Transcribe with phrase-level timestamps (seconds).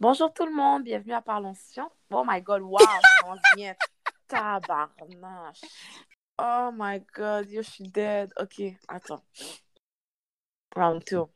[0.00, 1.90] Bonjour tout le monde, bienvenue à Parlons Science.
[2.12, 2.78] Oh my god, wow,
[3.20, 3.74] commence bien.
[4.28, 5.60] Tabarnache.
[6.38, 8.32] Oh my god, yo, je suis dead.
[8.38, 9.24] Ok, attends.
[10.76, 11.28] Round two.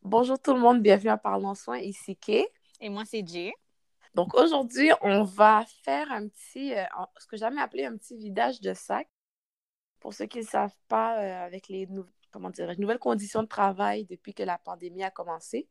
[0.00, 2.48] Bonjour tout le monde, bienvenue à Parlons Soins, ici Kay.
[2.80, 3.52] Et moi, c'est Jay.
[4.14, 6.84] Donc aujourd'hui, on va faire un petit, euh,
[7.18, 9.06] ce que j'avais appelé un petit vidage de sac.
[10.06, 11.88] Pour ceux qui ne savent pas, euh, avec les
[12.30, 15.66] comment nouvelles conditions de travail depuis que la pandémie a commencé,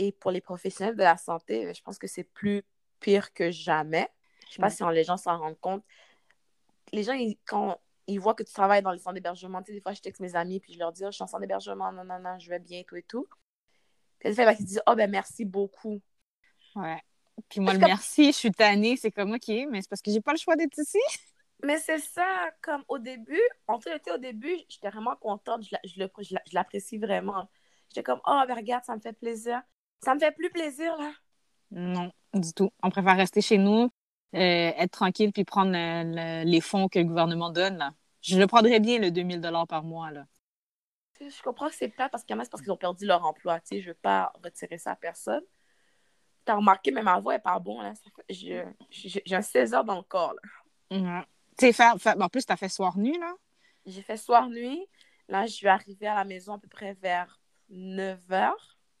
[0.00, 2.64] et pour les professionnels de la santé, euh, je pense que c'est plus
[2.98, 4.08] pire que jamais.
[4.40, 5.84] Je ne sais pas si les gens s'en rendent compte.
[6.90, 7.12] Les gens,
[7.44, 10.00] quand ils voient que tu travailles dans les centres d'hébergement, tu sais, des fois, je
[10.00, 12.18] texte mes amis, puis je leur dis, oh, je suis en centre d'hébergement, non, non,
[12.18, 13.28] non, je vais bien, tout et tout.
[14.18, 16.02] Puis des fois, ils disent, oh, ben merci beaucoup.
[16.74, 17.00] Ouais.
[17.48, 20.20] Puis moi, le merci, je suis tannée, c'est comme, OK, mais c'est parce que j'ai
[20.20, 20.98] pas le choix d'être ici.
[21.64, 22.26] Mais c'est ça,
[22.60, 26.04] comme au début, en fait, au début, j'étais vraiment contente, je,
[26.52, 27.48] l'apprécie vraiment.
[27.88, 29.62] J'étais comme, oh, ben regarde, ça me fait plaisir.
[30.00, 31.12] Ça me fait plus plaisir, là.
[31.70, 32.70] Non, du tout.
[32.82, 33.90] On préfère rester chez nous,
[34.34, 35.72] euh, être tranquille, puis prendre
[36.44, 37.92] les fonds que le gouvernement donne, là.
[38.22, 40.26] Je le prendrais bien, le 2000 par mois, là.
[41.20, 43.76] Je comprends que c'est plat parce a, c'est parce qu'ils ont perdu leur emploi, tu
[43.76, 43.80] sais.
[43.80, 45.42] Je veux pas retirer ça à personne.
[46.44, 47.92] T'as remarqué, mais ma voix est pas bon, là.
[48.28, 48.64] J'ai
[49.30, 51.24] un 16 heures dans le corps, là.
[51.70, 51.84] Sais,
[52.18, 53.34] en plus, tu as fait soir-nuit, là?
[53.86, 54.86] J'ai fait soir-nuit.
[55.28, 58.52] Là, je suis arrivée à la maison à peu près vers 9 h.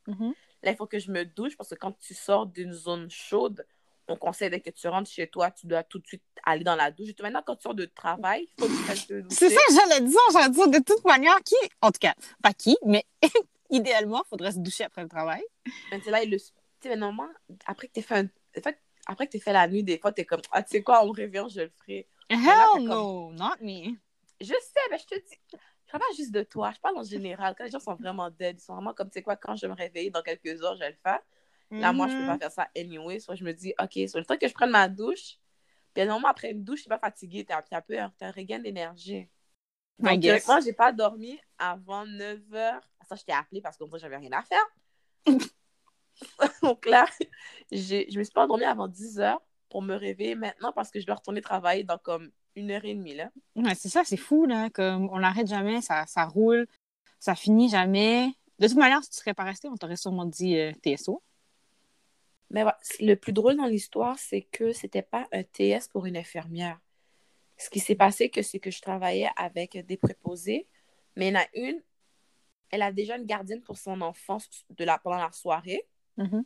[0.08, 0.32] Mm-hmm.
[0.62, 3.66] Là, il faut que je me douche parce que quand tu sors d'une zone chaude,
[4.08, 6.76] on conseille dès que tu rentres chez toi, tu dois tout de suite aller dans
[6.76, 7.10] la douche.
[7.10, 9.34] Et maintenant, quand tu sors de travail, il faut que tu te.
[9.34, 10.18] C'est ça que j'allais dire.
[10.32, 13.04] J'allais dire de toute manière, qui, en tout cas, pas qui, mais
[13.70, 15.42] idéalement, il faudrait se doucher après le travail.
[15.90, 16.38] Mais c'est là, le...
[16.38, 16.44] tu
[16.80, 17.32] sais, normalement,
[17.66, 18.28] après que tu fait, un...
[19.06, 21.04] après que tu fait la nuit, des fois, tu es comme, ah, tu sais quoi,
[21.04, 22.06] on me revient, je le ferai.
[22.28, 23.96] Hell no, not me.
[24.40, 27.04] Je sais, mais je te dis, je parle pas juste de toi, je parle en
[27.04, 27.54] général.
[27.56, 29.66] Quand les gens sont vraiment dead, ils sont vraiment comme, tu sais quoi, quand je
[29.66, 31.20] me réveille dans quelques heures, je vais le faire.
[31.70, 32.38] Là, moi, je peux pas mm-hmm.
[32.38, 33.18] faire ça anyway.
[33.18, 35.38] Soit je me dis, OK, sur le temps que je prenne ma douche,
[35.94, 38.58] puis normalement, après une douche, je suis pas fatiguée, tu as, un peu un regain
[38.58, 39.26] d'énergie.
[39.98, 42.80] Donc, directement, j'ai pas dormi avant 9 h.
[43.08, 44.66] Ça, je t'ai appelé parce que moi, j'avais rien à faire.
[46.62, 47.06] Donc là,
[47.70, 49.38] je me suis pas endormie avant 10 h
[49.72, 52.94] pour me réveiller maintenant parce que je dois retourner travailler dans comme une heure et
[52.94, 53.14] demie.
[53.14, 53.30] Là.
[53.56, 54.44] Ouais, c'est ça, c'est fou.
[54.44, 56.66] Là, comme on n'arrête jamais, ça, ça roule,
[57.18, 58.28] ça finit jamais.
[58.58, 61.22] De toute manière, si tu serais pas resté, on t'aurait sûrement dit euh, TSO.
[62.50, 62.64] Mais
[63.00, 66.78] le plus drôle dans l'histoire, c'est que c'était pas un TS pour une infirmière.
[67.56, 70.68] Ce qui s'est passé, que c'est que je travaillais avec des préposés,
[71.16, 71.80] mais il y en a une,
[72.68, 74.36] elle a déjà une gardienne pour son enfant
[74.68, 75.82] de la, pendant la soirée.
[76.18, 76.42] Mm-hmm.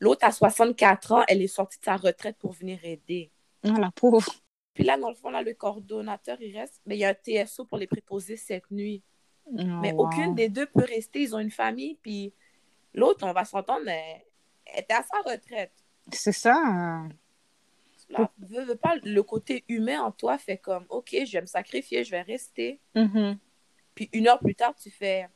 [0.00, 3.30] L'autre, à 64 ans, elle est sortie de sa retraite pour venir aider.
[3.64, 4.26] Ah, la pauvre.
[4.74, 6.82] Puis là, dans le fond, là, le coordonnateur, il reste.
[6.86, 9.02] Mais il y a un TSO pour les préposer cette nuit.
[9.46, 11.22] Oh, mais aucune des deux peut rester.
[11.22, 11.96] Ils ont une famille.
[12.02, 12.34] Puis
[12.92, 14.22] l'autre, on va s'entendre, elle
[14.76, 15.72] était à sa retraite.
[16.12, 16.54] C'est ça.
[18.10, 22.04] Là, veux, pas, le côté humain en toi fait comme, OK, je vais me sacrifier,
[22.04, 22.80] je vais rester.
[22.94, 23.38] Mm-hmm.
[23.94, 25.28] Puis une heure plus tard, tu fais.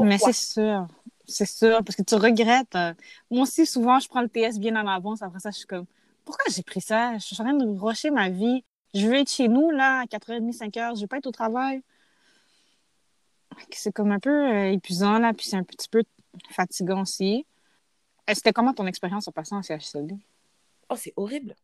[0.00, 0.86] Mais c'est sûr.
[1.28, 2.74] C'est sûr, parce que tu regrettes.
[2.76, 2.94] Euh,
[3.30, 5.22] moi aussi, souvent, je prends le TS bien en avance.
[5.22, 5.86] Après ça, je suis comme,
[6.24, 7.18] pourquoi j'ai pris ça?
[7.18, 8.64] Je suis en train de rusher ma vie.
[8.94, 10.96] Je veux être chez nous, là, à 4h30, 5h.
[10.96, 11.82] Je veux pas être au travail.
[13.70, 16.04] C'est comme un peu euh, épuisant, là, puis c'est un petit peu
[16.50, 17.46] fatigant aussi.
[18.28, 20.16] Euh, c'était comment ton expérience en passant à CHSLD?
[20.90, 21.54] Oh, c'est horrible.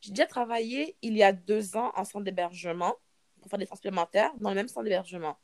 [0.00, 2.94] J'ai déjà travaillé il y a deux ans en centre d'hébergement
[3.40, 5.36] pour faire des supplémentaires dans le même centre d'hébergement.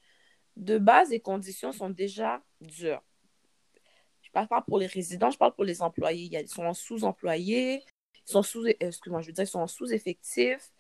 [0.57, 3.03] De base, les conditions sont déjà dures.
[4.29, 6.29] Je parle pas pour les résidents, je parle pour les employés.
[6.31, 7.83] Ils sont en sous-employés,
[8.27, 10.71] ils sont sous, excuse-moi, je veux dire, ils sont en sous-effectifs.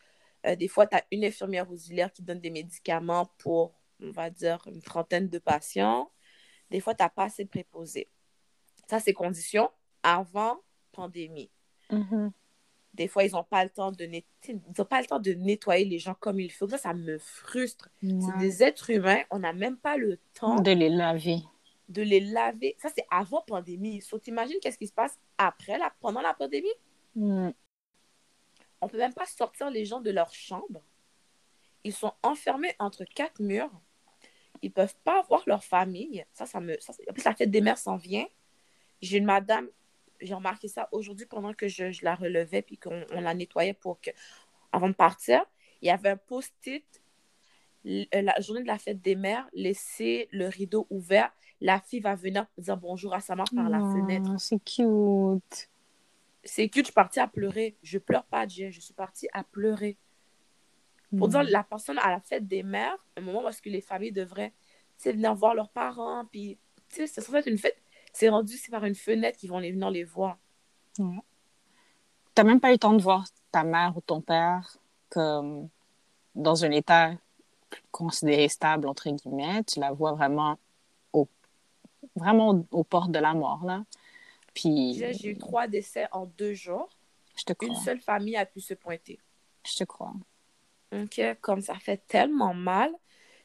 [0.47, 3.72] Euh, des fois, tu as une infirmière auxiliaire qui donne des médicaments pour,
[4.03, 6.12] on va dire, une trentaine de patients.
[6.70, 8.10] Des fois, tu n'as pas assez de préposés.
[8.86, 9.70] Ça, c'est conditions
[10.03, 10.60] avant
[10.92, 11.50] pandémie.
[11.91, 12.30] Mm-hmm.
[12.92, 14.04] Des fois, ils n'ont pas, le temps de
[14.84, 16.69] pas le temps de nettoyer les gens comme il faut.
[16.69, 17.88] Ça, ça me frustre.
[18.03, 21.39] C'est des êtres humains, on n'a même pas le temps de les laver
[21.88, 22.76] de les laver.
[22.78, 24.00] Ça, c'est avant pandémie.
[24.02, 26.68] So, t'imagines qu'est-ce qui se passe après, la, pendant la pandémie?
[27.14, 27.50] Mm.
[28.80, 30.82] On peut même pas sortir les gens de leur chambre.
[31.84, 33.72] Ils sont enfermés entre quatre murs.
[34.62, 36.24] Ils peuvent pas voir leur famille.
[36.32, 36.78] Ça, ça me...
[36.80, 38.26] Ça, en plus, la fête des mères s'en vient.
[39.00, 39.68] J'ai une madame,
[40.20, 44.00] j'ai remarqué ça aujourd'hui pendant que je, je la relevais puis qu'on la nettoyait pour
[44.00, 44.10] que...
[44.70, 45.44] Avant de partir,
[45.80, 46.84] il y avait un post-it
[47.84, 52.47] la journée de la fête des mères, laisser le rideau ouvert la fille va venir
[52.57, 54.30] dire bonjour à sa mère par la fenêtre.
[54.39, 55.71] C'est cute.
[56.45, 57.77] C'est cute, je suis partie à pleurer.
[57.83, 58.71] Je pleure pas, Dieu.
[58.71, 59.97] Je suis partie à pleurer.
[61.16, 61.48] Pour dire, Mm.
[61.48, 64.53] la personne à la fête des mères, un moment où est-ce que les familles devraient
[65.04, 66.59] venir voir leurs parents, puis
[66.91, 67.77] tu sais, c'est censé être une fête.
[68.13, 70.39] C'est rendu, c'est par une fenêtre qu'ils vont les, venir les voir.
[72.34, 74.77] T'as même pas eu le temps de voir ta mère ou ton père
[75.09, 75.69] comme
[76.34, 77.13] dans un état
[77.91, 79.65] considéré stable, entre guillemets.
[79.65, 80.59] Tu la vois vraiment
[81.12, 81.28] au,
[82.15, 83.84] vraiment au- aux portes de la mort, là.
[84.54, 86.88] Puis, J'ai eu trois décès en deux jours.
[87.36, 89.18] je te Une seule famille a pu se pointer.
[89.65, 90.15] Je te crois.
[90.92, 91.20] OK?
[91.41, 92.92] Comme ça fait tellement mal.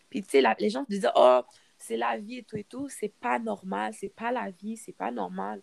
[0.10, 1.42] Puis, tu sais, les gens te disaient, oh,
[1.78, 2.88] c'est la vie et tout et tout.
[2.90, 3.94] C'est pas normal.
[3.94, 4.78] C'est pas la vie.
[4.78, 5.62] C'est pas normal.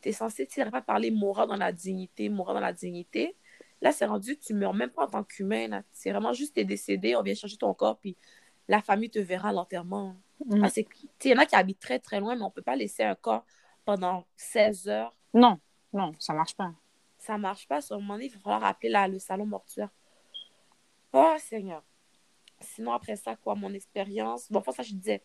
[0.00, 3.34] Tu es censé, tu pas parler mourir dans la dignité, mourir dans la dignité.
[3.84, 5.84] Là, c'est rendu, tu meurs même pas en tant qu'humain.
[5.92, 8.16] C'est vraiment juste, t'es décédé, on vient chercher ton corps, puis
[8.66, 10.16] la famille te verra à l'enterrement.
[10.46, 10.64] Mm.
[10.64, 13.02] Ah, il y en a qui habitent très, très loin, mais on peut pas laisser
[13.02, 13.44] un corps
[13.84, 15.14] pendant 16 heures.
[15.34, 15.60] Non,
[15.92, 16.72] non, ça marche pas.
[17.18, 17.82] Ça marche pas.
[17.82, 19.90] Sur un moment donné, il va falloir appeler la- le salon mortuaire.
[21.12, 21.82] Oh, Seigneur.
[22.62, 24.50] Sinon, après ça, quoi, mon expérience?
[24.50, 25.22] Bon, enfin, ça, je disais,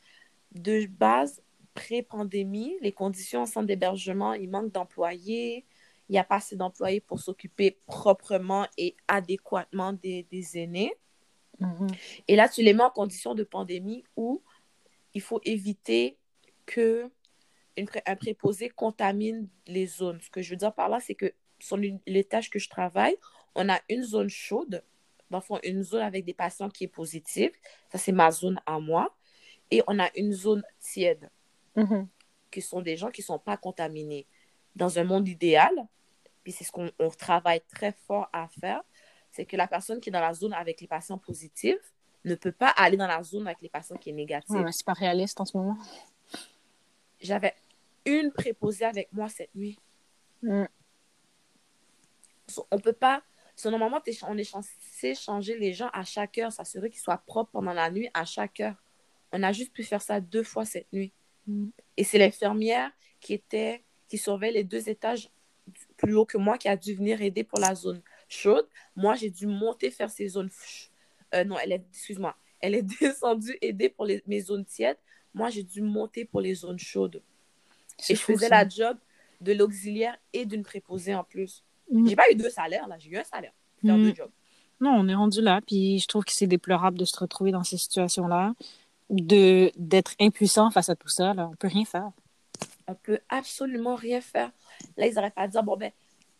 [0.52, 1.42] de base,
[1.76, 5.66] pré-pandémie, les conditions en centre d'hébergement, il manque d'employés.
[6.10, 10.94] Il n'y a pas assez d'employés pour s'occuper proprement et adéquatement des, des aînés.
[11.60, 11.88] Mhm.
[12.28, 14.42] Et là, tu les mets en condition de pandémie où
[15.14, 16.18] il faut éviter
[16.66, 17.10] que
[17.78, 20.20] une pré- un préposé contamine les zones.
[20.22, 23.16] Ce que je veux dire par là, c'est que sur les tâches que je travaille,
[23.56, 24.84] on a une zone chaude,
[25.30, 27.52] dans le fond, une zone avec des patients qui est positive.
[27.92, 29.16] Ça, c'est ma zone à moi.
[29.70, 31.30] Et on a une zone tiède,
[31.76, 32.08] Mhm.
[32.50, 34.26] qui sont des gens qui ne sont pas contaminés.
[34.76, 35.74] Dans un monde idéal,
[36.50, 38.82] puis c'est ce qu'on on travaille très fort à faire,
[39.30, 41.94] c'est que la personne qui est dans la zone avec les patients positifs
[42.26, 44.50] ne peut pas aller dans la zone avec les patients qui est négatifs.
[44.50, 45.78] Ouais, c'est pas réaliste en ce moment.
[47.22, 47.54] J'avais
[48.04, 49.78] une préposée avec moi cette nuit.
[50.42, 50.64] Mm.
[52.48, 53.22] So, on peut pas.
[53.56, 57.52] so, normalement, on est censé changer les gens à chaque heure, s'assurer qu'ils soient propres
[57.52, 58.82] pendant la nuit à chaque heure.
[59.32, 61.14] On a juste pu faire ça deux fois cette nuit.
[61.46, 61.68] Mm.
[61.96, 65.30] Et c'est l'infirmière qui était qui surveille les deux étages
[66.00, 68.68] plus haut que moi qui a dû venir aider pour la zone chaude.
[68.96, 70.50] Moi, j'ai dû monter faire ces zones.
[71.36, 74.98] euh, non, elle est, excuse-moi, elle est descendue aider pour les, mes zones tièdes.
[75.34, 77.22] Moi, j'ai dû monter pour les zones chaudes.
[77.98, 78.64] C'est Et je faisais ça.
[78.64, 78.98] la job
[79.42, 81.64] de l'auxiliaire et d'une préposée en plus.
[81.92, 82.08] Mm.
[82.10, 82.98] J'ai pas eu deux salaires, là.
[83.00, 83.54] J'ai eu un salaire.
[83.86, 84.04] Faire Mm.
[84.04, 84.32] deux jobs.
[84.82, 87.64] Non, on est rendu là, puis je trouve que c'est déplorable de se retrouver dans
[87.66, 88.54] ces situations-là,
[89.10, 91.34] de d'être impuissant face à tout ça.
[91.34, 91.50] Là.
[91.52, 92.12] On peut rien faire.
[92.90, 94.52] On peut absolument rien faire.
[94.98, 95.92] Là, ils n'arrêtent pas de dire, bon, ben,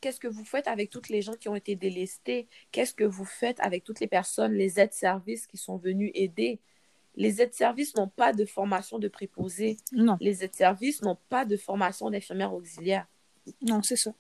[0.02, 2.48] qu'est-ce que vous faites avec toutes les gens qui ont été délestés?
[2.72, 6.60] Qu'est-ce que vous faites avec toutes les personnes, les aides-services qui sont venus aider?
[7.16, 9.78] Les aides-services n'ont pas de formation de préposés.
[9.92, 13.06] Non, Les aides-services n'ont pas de formation d'infirmière auxiliaire.
[13.62, 14.12] non, c'est ça.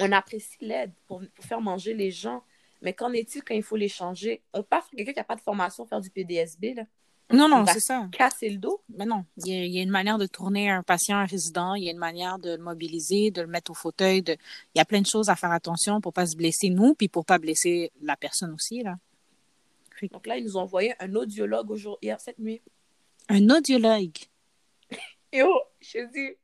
[0.00, 2.42] On apprécie l'aide pour, pour faire manger les gens.
[2.82, 4.42] Mais qu'en est-il quand il faut les changer?
[4.52, 6.84] On part sur quelqu'un qui n'a pas de formation faire du PDSB, là.
[7.30, 8.08] Non, non, c'est ça.
[8.10, 8.80] Casser le dos?
[8.88, 11.26] Mais non, il y, a, il y a une manière de tourner un patient, un
[11.26, 14.22] résident, il y a une manière de le mobiliser, de le mettre au fauteuil.
[14.22, 14.32] De...
[14.74, 17.08] Il y a plein de choses à faire attention pour pas se blesser nous, puis
[17.08, 18.82] pour pas blesser la personne aussi.
[18.82, 18.96] Là.
[20.10, 22.62] Donc là, ils nous ont envoyé un audiologue aujourd'hui, hier, cette nuit.
[23.28, 24.16] Un audiologue.
[25.32, 26.36] Et oh, je dis,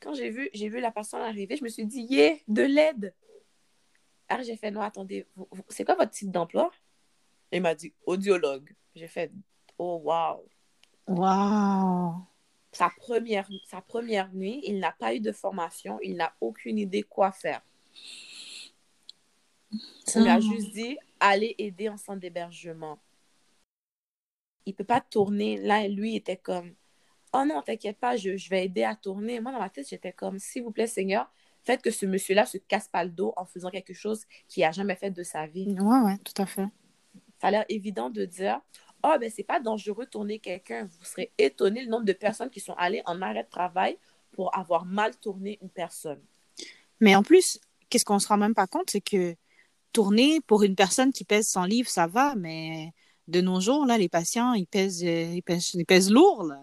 [0.00, 3.14] quand j'ai vu, j'ai vu la personne arriver, je me suis dit, yeah, de l'aide.
[4.28, 5.26] Alors j'ai fait, non, attendez,
[5.68, 6.72] c'est quoi votre titre d'emploi?
[7.52, 8.74] Il m'a dit, audiologue.
[8.96, 9.30] J'ai fait,
[9.78, 10.44] oh, wow.
[11.06, 12.26] Wow.
[12.72, 17.02] Sa première, sa première nuit, il n'a pas eu de formation, il n'a aucune idée
[17.02, 17.62] quoi faire.
[20.04, 22.98] Ça- Il m'a juste dit, allez aider en centre d'hébergement.
[24.66, 25.58] Il peut pas tourner.
[25.58, 26.74] Là, lui, il était comme,
[27.32, 29.40] oh non, t'inquiète pas, je, je vais aider à tourner.
[29.40, 31.30] Moi, dans ma tête, j'étais comme, s'il vous plaît, Seigneur,
[31.64, 34.72] faites que ce monsieur-là se casse pas le dos en faisant quelque chose qu'il n'a
[34.72, 35.68] jamais fait de sa vie.
[35.78, 36.66] Ouais, ouais, tout à fait.
[37.40, 38.60] Ça a l'air évident de dire,
[39.04, 40.84] oh, ben, c'est pas dangereux de tourner quelqu'un.
[40.84, 43.98] Vous serez étonné le nombre de personnes qui sont allées en arrêt de travail
[44.32, 46.20] pour avoir mal tourné une personne.
[47.00, 49.36] Mais en plus, qu'est-ce qu'on se rend même pas compte, c'est que
[49.92, 52.92] tourner pour une personne qui pèse 100 livres, ça va, mais
[53.28, 56.60] de nos jours, là, les patients, ils pèsent, euh, ils pèsent, ils pèsent lourd, là.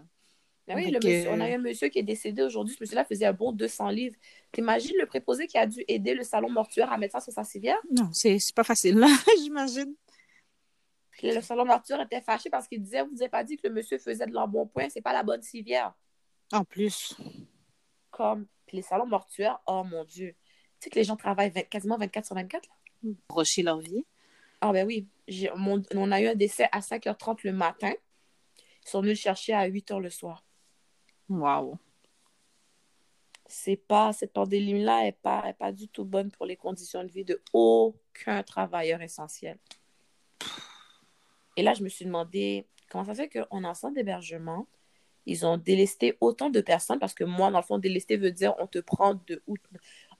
[0.67, 2.75] Ben oui, le monsieur- euh, on a eu un monsieur qui est décédé aujourd'hui.
[2.75, 4.15] Ce monsieur-là faisait un bon 200 livres.
[4.51, 7.43] T'imagines le préposé qui a dû aider le salon mortuaire à mettre ça sur sa
[7.43, 7.79] civière?
[7.91, 9.07] Non, c'est c'est pas facile, là,
[9.39, 9.93] j'imagine.
[11.23, 13.97] Le salon mortuaire était fâché parce qu'il disait, vous n'avez pas dit que le monsieur
[13.97, 15.93] faisait de l'embonpoint, c'est pas la bonne civière.
[16.51, 17.15] En plus.
[18.09, 20.35] Comme, puis les salons mortuaires, oh mon Dieu.
[20.79, 23.11] Tu sais que les gens travaillent 20 quasiment 24 sur 24, là?
[23.29, 24.05] Rocher leur vie.
[24.61, 27.93] Ah ben oui, J'ai- mon- on a eu un décès à 5h30 le matin.
[28.83, 30.43] Ils sont venus le chercher à 8h le soir.
[31.29, 31.77] Wow.
[33.47, 37.09] C'est pas, cette pandémie-là n'est pas, est pas du tout bonne pour les conditions de
[37.11, 39.57] vie de aucun travailleur essentiel.
[41.57, 44.67] Et là, je me suis demandé comment ça fait qu'en un centre d'hébergement,
[45.25, 46.99] ils ont délesté autant de personnes?
[46.99, 49.55] Parce que moi, dans le fond, délesté veut dire on te prend de où.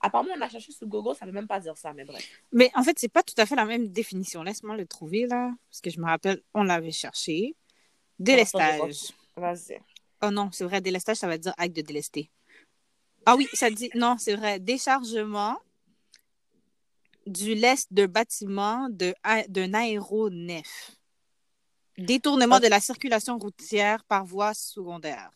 [0.00, 2.26] Apparemment, on a cherché sur Google, ça ne veut même pas dire ça, mais bref.
[2.52, 4.42] Mais en fait, c'est pas tout à fait la même définition.
[4.42, 5.52] Laisse-moi le trouver, là.
[5.70, 7.54] Parce que je me rappelle, on l'avait cherché.
[8.18, 9.12] Délestage.
[9.36, 9.80] Vas-y.
[10.22, 12.30] Oh non, c'est vrai, délestage, ça va dire acte de délester.
[13.26, 13.90] Ah oui, ça dit.
[13.94, 14.60] Non, c'est vrai.
[14.60, 15.56] Déchargement
[17.26, 20.92] du lest de bâtiment d'un aéronef.
[21.98, 25.30] Détournement de la circulation routière par voie secondaire.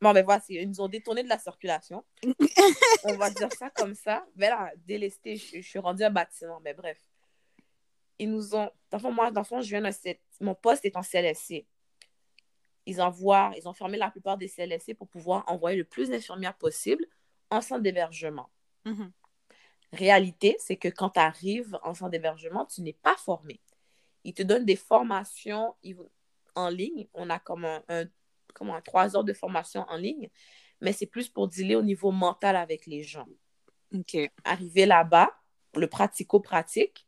[0.00, 2.04] Bon, ben voici, ils nous ont détourné de la circulation.
[3.04, 4.26] On va dire ça comme ça.
[4.34, 6.98] Mais là, délesté, je, suis rendue un bâtiment, mais bref.
[8.18, 8.68] Ils nous ont.
[8.90, 9.90] Dans moi, dans je viens d'un.
[10.40, 11.66] Mon poste est en CLSC.
[12.86, 16.56] Ils envoient, ils ont fermé la plupart des CLSC pour pouvoir envoyer le plus d'infirmières
[16.58, 17.06] possible
[17.50, 18.50] en centre d'hébergement.
[18.86, 19.10] Mm-hmm.
[19.92, 23.60] Réalité, c'est que quand tu arrives en centre d'hébergement, tu n'es pas formé.
[24.24, 25.74] Ils te donnent des formations
[26.54, 27.08] en ligne.
[27.14, 30.30] On a comme un, un trois heures de formation en ligne,
[30.80, 33.26] mais c'est plus pour dealer au niveau mental avec les gens.
[33.94, 34.16] OK.
[34.44, 35.30] Arriver là-bas,
[35.74, 37.06] le pratico-pratique,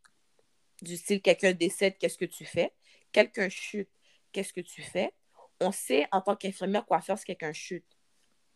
[0.82, 2.72] du style quelqu'un décède, qu'est-ce que tu fais?
[3.12, 3.90] Quelqu'un chute,
[4.32, 5.12] qu'est-ce que tu fais?
[5.60, 7.86] On sait en tant qu'infirmière quoi faire si quelqu'un chute.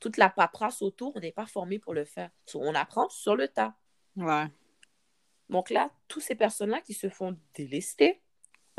[0.01, 2.31] Toute la paperasse autour, on n'est pas formé pour le faire.
[2.55, 3.75] on apprend sur le tas.
[4.17, 4.47] Ouais.
[5.49, 8.21] Donc là, toutes ces personnes-là qui se font délester,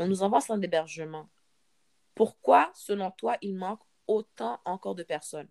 [0.00, 1.28] on nous envoie sans hébergement.
[2.14, 5.48] Pourquoi, selon toi, il manque autant encore de personnes?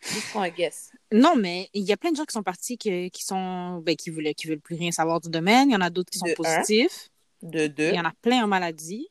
[0.00, 0.92] Je prends un guess.
[1.12, 3.96] Non, mais il y a plein de gens qui sont partis qui, qui sont ben,
[3.96, 5.68] qui veulent qui veulent plus rien savoir du domaine.
[5.68, 7.10] Il y en a d'autres qui sont positifs.
[7.42, 7.90] de deux.
[7.90, 9.08] Il y en a plein en maladie.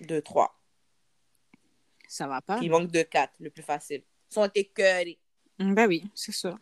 [0.00, 0.58] De trois.
[2.08, 2.58] Ça va pas.
[2.62, 4.02] Il manque de quatre, le plus facile.
[4.30, 5.18] Ils sont écœurés.
[5.58, 6.56] Ben oui, c'est ça.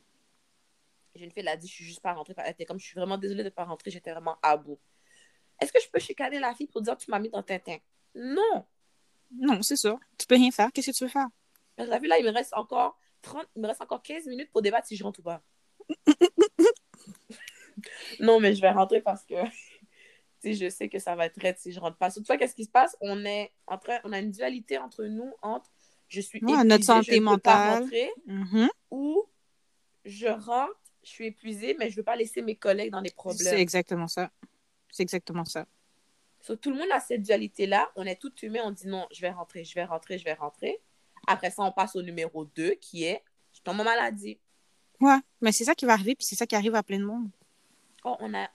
[1.14, 2.34] J'ai une fille, elle a dit, je suis juste pas rentrée.
[2.38, 4.80] Elle était comme, je suis vraiment désolée de ne pas rentrer, j'étais vraiment à bout.
[5.61, 7.76] Est-ce que je peux chicaner la fille pour dire que tu m'as mis dans Tintin?
[8.14, 8.64] Non.
[9.37, 9.99] Non, c'est ça.
[10.18, 10.70] Tu peux rien faire.
[10.73, 11.28] Qu'est-ce que tu veux faire?
[11.78, 14.62] La vu, là, il me reste encore 30, il me reste encore 15 minutes pour
[14.62, 15.42] débattre si je rentre ou pas.
[18.20, 19.34] non, mais je vais rentrer parce que
[20.44, 22.11] je sais que ça va être raide si je rentre pas.
[22.11, 22.96] Surtout, qu'est-ce qui se passe?
[23.00, 25.70] On est en train, on a une dualité entre nous, entre
[26.08, 27.88] je suis épuisée, notre santé mentale.
[28.28, 28.68] Mm-hmm.
[28.90, 29.25] ou
[30.04, 33.38] je rentre, je suis épuisée, mais je veux pas laisser mes collègues dans les problèmes.
[33.38, 34.30] C'est exactement ça.
[34.94, 35.66] C'est exactement ça.
[36.46, 37.90] tout le monde a cette dualité-là.
[37.96, 40.34] On est tout humain, on dit non, je vais rentrer, je vais rentrer, je vais
[40.34, 40.80] rentrer.
[41.26, 43.20] Après ça, on passe au numéro 2 qui est
[43.52, 44.38] je tombe en maladie.
[45.00, 47.04] Ouais, mais c'est ça qui va arriver, puis c'est ça qui arrive à plein de
[47.04, 47.28] monde.
[48.04, 48.48] Oh, on, a,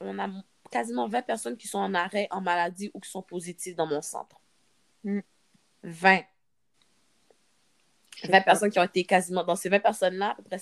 [0.00, 0.30] on, a
[0.70, 4.00] quasiment 20 personnes qui sont en arrêt, en maladie ou qui sont positives dans mon
[4.00, 4.40] centre.
[5.04, 5.20] 20.
[5.82, 6.22] Mm.
[8.30, 9.44] 20 personnes qui ont été quasiment.
[9.44, 10.58] Dans ces 20 personnes-là, à peu près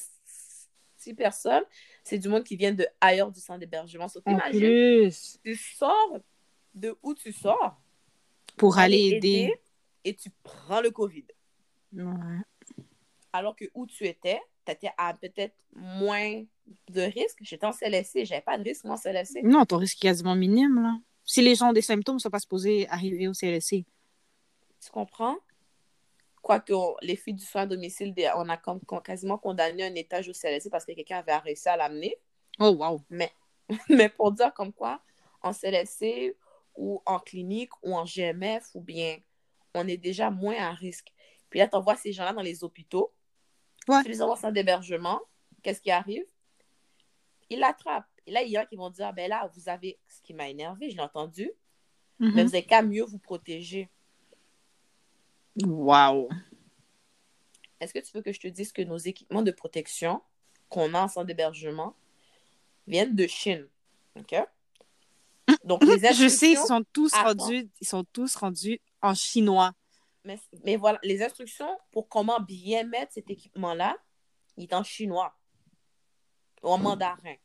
[1.01, 1.65] 6 personnes,
[2.05, 4.07] c'est du monde qui vient de ailleurs du centre d'hébergement.
[4.27, 5.39] En plus.
[5.43, 6.21] Tu sors
[6.75, 7.81] de où tu sors
[8.57, 9.55] pour aller aider.
[10.05, 11.25] et tu prends le COVID.
[11.93, 12.43] Ouais.
[13.33, 16.45] Alors que où tu étais, tu étais à peut-être moins
[16.89, 17.39] de risque.
[17.41, 19.43] J'étais en CLSC, j'avais pas de risque moi en CLSC.
[19.43, 20.99] Non, ton risque est quasiment minime là.
[21.25, 23.85] Si les gens ont des symptômes, ne sont pas supposés arriver au CLSC.
[24.83, 25.37] Tu comprends?
[26.43, 28.57] Quoique les filles du soin à domicile, on a
[29.05, 32.17] quasiment condamné un étage au CLSC parce que quelqu'un avait réussi à l'amener.
[32.59, 33.03] Oh, wow.
[33.11, 33.31] Mais,
[33.89, 35.03] mais pour dire comme quoi,
[35.43, 36.37] en CLSC
[36.77, 39.19] ou en clinique ou en GMF ou bien,
[39.75, 41.13] on est déjà moins à risque.
[41.51, 43.13] Puis là, tu envoies ces gens-là dans les hôpitaux.
[43.89, 44.03] Ouais.
[44.03, 45.21] Tu les envoies sans d'hébergement.
[45.63, 46.25] Qu'est-ce qui arrive?
[47.51, 48.07] Ils l'attrapent.
[48.27, 50.35] Et là, il y en a qui vont dire, ben là, vous avez, ce qui
[50.35, 51.51] m'a énervé, je l'ai entendu,
[52.21, 52.33] mm-hmm.
[52.35, 53.91] mais vous n'avez qu'à mieux vous protéger.
[55.57, 56.29] Wow.
[57.81, 60.23] Est-ce que tu veux que je te dise que nos équipements de protection
[60.69, 61.95] qu'on a en centre d'hébergement
[62.87, 63.67] viennent de Chine?
[64.17, 64.35] OK?
[65.65, 69.73] Donc, les Je sais, ils sont tous rendus, ils sont tous rendus en chinois.
[70.25, 73.97] Mais, mais, voilà, les instructions pour comment bien mettre cet équipement-là,
[74.57, 75.35] il est en chinois
[76.63, 77.37] ou en mandarin.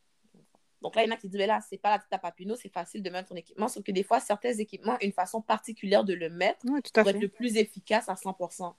[0.86, 2.54] Donc là, il y en a qui disent, mais là, c'est pas la tête papineau,
[2.54, 3.66] c'est facile de mettre ton équipement.
[3.66, 7.20] Sauf que des fois, certains équipements ont une façon particulière de le mettre pour être
[7.20, 8.72] le plus efficace à 100%.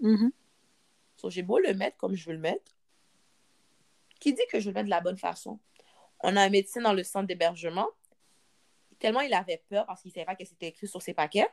[0.00, 0.28] Mm
[1.28, 2.76] j'ai beau le mettre comme je veux le mettre.
[4.20, 5.58] Qui dit que je le mets de la bonne façon?
[6.20, 7.88] On a un médecin dans le centre d'hébergement.
[8.98, 11.48] Tellement il avait peur parce qu'il ne savait pas qui c'était écrit sur ses paquets,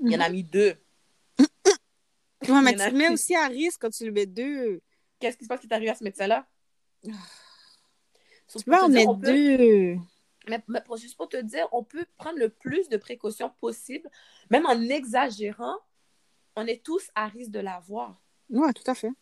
[0.00, 0.34] il en a mhm.
[0.34, 0.76] mis deux.
[1.38, 4.80] ouais, mais tu le mets aussi à risque quand tu le mets deux.
[5.18, 6.46] Qu'est-ce qui se passe qui t'arrive à ce médecin-là?
[8.58, 8.70] Tu
[9.20, 9.96] deux.
[10.48, 14.10] Mais, pour, juste pour te dire, on peut prendre le plus de précautions possible,
[14.50, 15.76] même en exagérant,
[16.56, 18.20] on est tous à risque de l'avoir.
[18.50, 19.12] Oui, tout à fait.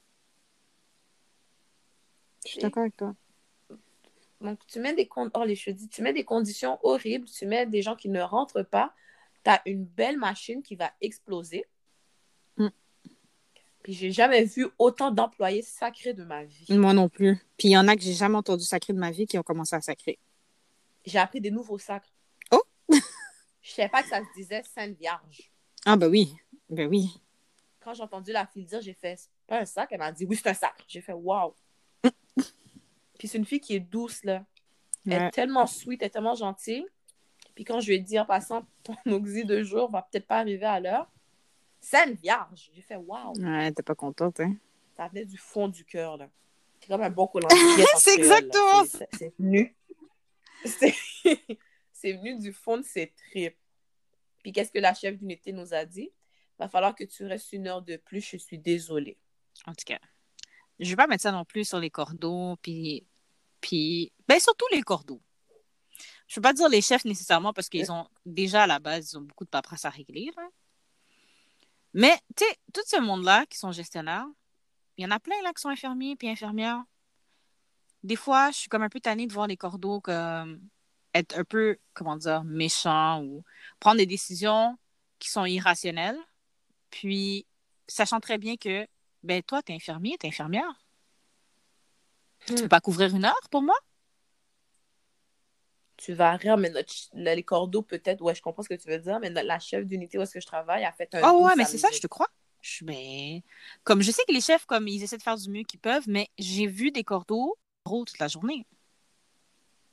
[2.44, 3.14] Je suis d'accord avec toi.
[4.40, 7.94] Donc, tu mets des oh, les tu mets des conditions horribles, tu mets des gens
[7.94, 8.94] qui ne rentrent pas,
[9.44, 11.66] tu as une belle machine qui va exploser.
[13.82, 16.66] Puis j'ai jamais vu autant d'employés sacrés de ma vie.
[16.76, 17.36] Moi non plus.
[17.56, 19.42] Puis il y en a que j'ai jamais entendu sacrer de ma vie qui ont
[19.42, 20.18] commencé à sacrer.
[21.06, 22.12] J'ai appris des nouveaux sacres.
[22.52, 22.62] Oh!
[23.62, 25.50] Je savais pas que ça se disait Sainte Vierge.
[25.86, 26.34] Ah, ben oui.
[26.68, 27.20] Ben oui.
[27.80, 29.88] Quand j'ai entendu la fille dire, j'ai fait C'est pas un sac.
[29.92, 30.74] Elle m'a dit oui, c'est un sac.
[30.86, 31.54] J'ai fait waouh.
[33.18, 34.44] Puis c'est une fille qui est douce, là.
[35.06, 35.26] Elle Ouais.
[35.28, 36.86] est tellement sweet, elle est tellement gentille.
[37.54, 40.38] Puis quand je lui ai dit en passant, ton oxy de jour va peut-être pas
[40.38, 41.10] arriver à l'heure,
[41.80, 42.70] Sainte Vierge.
[42.74, 43.34] J'ai fait waouh.
[43.40, 44.54] Ouais, t'es pas contente, hein?
[44.96, 46.28] Ça venait du fond du cœur, là.
[46.80, 47.48] C'est comme un bon en
[47.98, 49.76] C'est exactement C'est- venu.
[51.92, 53.56] C'est venu du fond de ses tripes.
[54.42, 56.10] Puis qu'est-ce que la chef d'unité nous a dit?
[56.58, 59.18] Va falloir que tu restes une heure de plus, je suis désolée.
[59.66, 59.98] En tout cas,
[60.78, 63.06] je vais pas mettre ça non plus sur les cordeaux, puis,
[63.60, 65.20] puis, ben surtout les cordeaux.
[66.26, 69.18] Je veux pas dire les chefs nécessairement parce qu'ils ont déjà à la base, ils
[69.18, 70.30] ont beaucoup de paperasse à régler.
[70.36, 70.48] là.
[71.94, 74.26] Mais tu sais, tout ce monde-là qui sont gestionnaires,
[74.96, 76.82] il y en a plein là qui sont infirmiers puis infirmières.
[78.02, 80.60] Des fois, je suis comme un peu tannée de voir les cordeaux comme
[81.14, 83.44] être un peu, comment dire, méchants ou
[83.78, 84.78] prendre des décisions
[85.18, 86.18] qui sont irrationnelles.
[86.90, 87.46] Puis,
[87.88, 88.86] sachant très bien que
[89.22, 90.84] ben, toi, t'es infirmier, t'es infirmière.
[92.46, 93.76] Tu peux pas couvrir une heure pour moi?
[96.00, 98.88] Tu vas rire, mais notre, là, les cordeaux, peut-être, ouais, je comprends ce que tu
[98.88, 101.30] veux dire, mais la chef d'unité où est-ce que je travaille a fait un.
[101.30, 102.28] Oh, ouais, mais c'est ça, je te crois.
[102.62, 103.40] Je, ben,
[103.84, 106.08] comme je sais que les chefs, comme ils essaient de faire du mieux qu'ils peuvent,
[106.08, 108.66] mais j'ai vu des cordeaux gros toute la journée.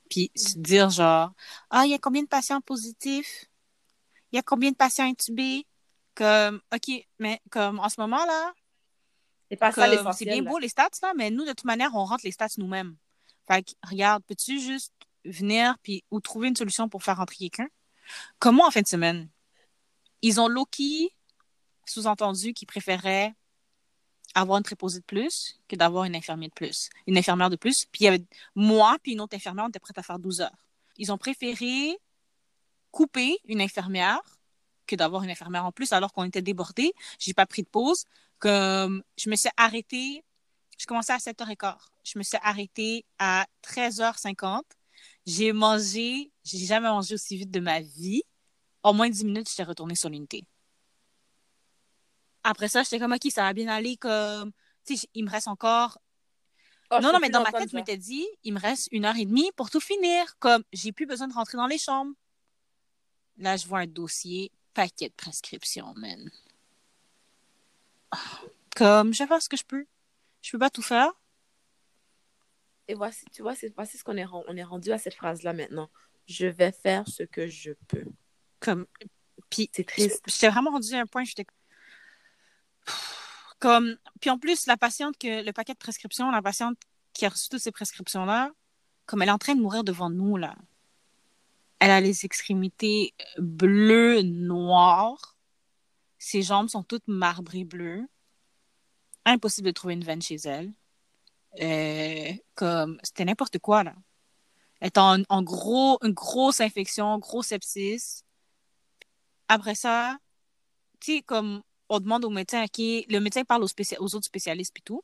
[0.08, 1.32] Puis se dire genre,
[1.68, 3.44] ah, il y a combien de patients positifs?
[4.32, 5.66] Il y a combien de patients intubés?
[6.14, 8.54] Comme, OK, mais comme en ce moment-là,
[9.50, 10.50] C'est pas ça Comme, C'est bien là.
[10.50, 12.96] beau les stats, là, mais nous, de toute manière, on rentre les stats nous-mêmes.
[13.46, 14.92] Fait que, regarde, peux-tu juste
[15.24, 15.76] venir
[16.10, 17.68] ou trouver une solution pour faire rentrer quelqu'un?
[18.38, 19.28] Comme moi, en fin de semaine,
[20.22, 21.14] ils ont Loki
[21.86, 23.34] sous-entendu qu'ils préféraient
[24.34, 26.90] avoir une préposée de plus que d'avoir une infirmière de plus.
[27.06, 27.86] Une infirmière de plus.
[27.86, 30.40] Puis il y avait moi puis une autre infirmière, on était prêtes à faire 12
[30.40, 30.66] heures.
[30.96, 31.96] Ils ont préféré
[32.90, 34.20] couper une infirmière
[34.86, 36.92] que d'avoir une infirmière en plus alors qu'on était débordés.
[37.18, 38.04] J'ai pas pris de pause.
[38.38, 40.24] Comme je me suis arrêtée,
[40.78, 41.76] je commençais à 7h15.
[42.04, 44.62] Je me suis arrêtée à 13h50.
[45.28, 48.22] J'ai mangé, j'ai jamais mangé aussi vite de ma vie.
[48.82, 50.46] En moins de 10 minutes, j'étais retournée sur l'unité.
[52.42, 53.98] Après ça, j'étais comme, OK, ça va bien aller.
[53.98, 54.52] Comme,
[54.86, 55.98] tu sais, il me reste encore.
[56.90, 59.18] Oh, non, non, mais dans ma tête, je m'étais dit, il me reste une heure
[59.18, 60.38] et demie pour tout finir.
[60.38, 62.14] Comme, j'ai plus besoin de rentrer dans les chambres.
[63.36, 66.30] Là, je vois un dossier, paquet de prescriptions, man.
[68.74, 69.84] Comme, je vais faire ce que je peux.
[70.40, 71.12] Je peux pas tout faire.
[72.88, 75.52] Et voici, tu vois, c'est, voici ce qu'on est, on est rendu à cette phrase-là
[75.52, 75.90] maintenant.
[76.26, 78.04] Je vais faire ce que je peux.
[78.60, 78.86] Comme,
[79.50, 80.22] puis, C'est triste.
[80.26, 81.46] j'étais vraiment rendue à un point, j'étais
[83.58, 86.78] comme, puis en plus, la patiente que, le paquet de prescriptions, la patiente
[87.12, 88.52] qui a reçu toutes ces prescriptions-là,
[89.06, 90.54] comme elle est en train de mourir devant nous, là.
[91.80, 95.36] Elle a les extrémités bleues, noires.
[96.18, 98.06] Ses jambes sont toutes marbrées bleues.
[99.24, 100.72] Impossible de trouver une veine chez elle.
[101.60, 103.94] Euh, comme, c'était n'importe quoi, là.
[104.80, 108.22] Est en, en gros, une grosse infection, gros sepsis.
[109.48, 110.18] Après ça,
[111.00, 114.82] tu sais, comme on demande au médecin, OK, le médecin parle aux, autres spécialistes, puis
[114.82, 115.02] tout.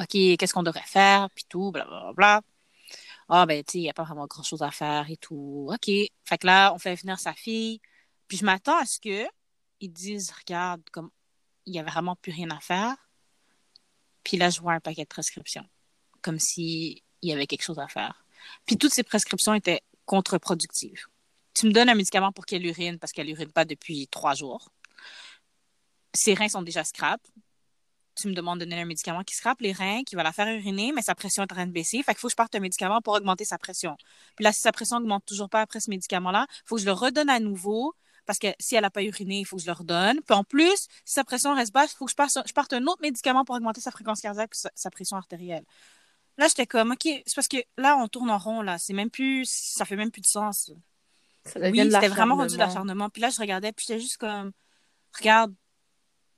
[0.00, 2.42] OK, qu'est-ce qu'on devrait faire, puis tout, blablabla.
[3.28, 5.68] Ah, ben, tu sais, il n'y a pas vraiment grand-chose à faire et tout.
[5.70, 5.86] OK.
[6.24, 7.80] Fait que là, on fait venir sa fille.
[8.26, 9.26] Puis je m'attends à ce que
[9.80, 11.10] ils disent, regarde, comme
[11.66, 12.96] il n'y avait vraiment plus rien à faire.
[14.24, 15.64] Puis là, je vois un paquet de prescriptions.
[16.22, 18.24] Comme s'il y avait quelque chose à faire.
[18.66, 21.06] Puis toutes ces prescriptions étaient contre-productives.
[21.54, 24.70] Tu me donnes un médicament pour qu'elle urine parce qu'elle urine pas depuis trois jours.
[26.14, 27.20] Ses reins sont déjà scrap.
[28.14, 30.48] Tu me demandes de donner un médicament qui scrape les reins, qui va la faire
[30.48, 32.02] uriner, mais sa pression est en train de baisser.
[32.02, 33.96] Fait qu'il faut que je parte un médicament pour augmenter sa pression.
[34.34, 36.86] Puis là, si sa pression augmente toujours pas après ce médicament-là, il faut que je
[36.86, 37.94] le redonne à nouveau
[38.28, 40.20] parce que si elle n'a pas uriné, il faut que je le redonne.
[40.20, 42.74] Puis en plus, si sa pression reste basse, il faut que je parte, je parte
[42.74, 45.64] un autre médicament pour augmenter sa fréquence cardiaque et sa, sa pression artérielle.
[46.36, 48.76] Là, j'étais comme, OK, c'est parce que là, on tourne en rond, là.
[48.76, 50.70] C'est même plus, ça fait même plus de sens.
[51.46, 53.08] Ça Oui, c'était vraiment rendu de l'acharnement.
[53.08, 54.52] Puis là, je regardais, puis j'étais juste comme,
[55.16, 55.54] regarde,